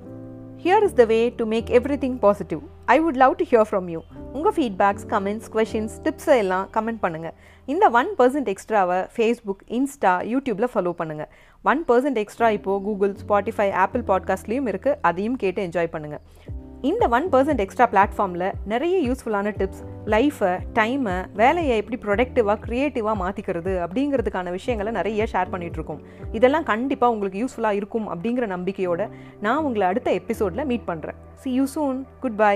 here 0.62 0.84
is 0.84 0.96
the 0.96 1.04
way 1.06 1.18
to 1.38 1.46
make 1.46 1.68
everything 1.96 2.16
positive 2.18 2.62
I 2.86 2.96
would 3.00 3.18
love 3.18 3.34
to 3.40 3.46
hear 3.50 3.68
from 3.70 3.88
you 3.90 4.00
உங்கள் 4.34 4.54
ஃபீட்பேக்ஸ் 4.56 5.06
கமெண்ட்ஸ் 5.06 5.50
கொஷின்ஸ் 5.54 5.98
டிப்ஸை 6.06 6.38
எல்லாம் 6.38 6.66
கமெண்ட் 6.74 7.02
பண்ணுங்கள் 7.02 7.36
இந்த 7.68 7.86
ஒன் 7.92 8.10
பர்சன்ட் 8.18 8.50
எக்ஸ்ட்ராவை 8.54 9.00
ஃபேஸ்புக் 9.16 9.64
இன்ஸ்டா 9.72 10.14
யூடியூப்பில் 10.26 10.72
follow 10.74 10.94
பண்ணுங்கள் 11.02 11.30
one 11.66 11.84
percent 11.88 12.22
extra 12.24 12.50
இப்போது 12.50 12.84
Google 12.84 13.14
Spotify 13.24 13.70
Apple 13.84 14.06
பாட்காஸ்ட்லேயும் 14.08 14.72
இருக்குது 14.74 15.00
அதையும் 15.02 15.38
கேட்டு 15.38 15.68
என்ஜாய் 15.68 15.94
பண்ணுங்கள் 15.94 16.66
இந்த 16.82 17.08
ஒன் 17.08 17.28
பர்சன்ட் 17.34 17.62
எக்ஸ்ட்ரா 17.62 17.86
பிளாட்ஃபார்மில் 17.92 18.54
நிறைய 18.66 18.96
யூஸ்ஃபுல்லான 19.00 19.54
டிப்ஸ் 19.58 19.80
லைஃப்பை 20.06 20.52
டைமை 20.74 21.16
வேலையை 21.34 21.78
எப்படி 21.78 21.98
ப்ரொடக்டிவாக 22.04 22.62
க்ரியேட்டிவாக 22.66 23.16
மாற்றிக்கிறது 23.16 23.74
அப்படிங்கிறதுக்கான 23.80 24.52
விஷயங்களை 24.52 24.92
நிறைய 24.92 25.28
ஷேர் 25.34 25.52
பண்ணிகிட்ருக்கோம் 25.52 26.04
இதெல்லாம் 26.32 26.64
கண்டிப்பாக 26.64 27.14
உங்களுக்கு 27.14 27.42
யூஸ்ஃபுல்லாக 27.44 27.76
இருக்கும் 27.76 28.08
அப்படிங்கிற 28.10 28.48
நம்பிக்கையோடு 28.48 29.08
நான் 29.40 29.64
உங்களை 29.64 29.88
அடுத்த 29.88 30.12
எபிசோடில் 30.12 30.66
மீட் 30.66 30.88
பண்ணுறேன் 30.88 31.20
see 31.36 31.54
you 31.54 31.66
soon 31.76 32.06
good 32.20 32.36
bye 32.36 32.56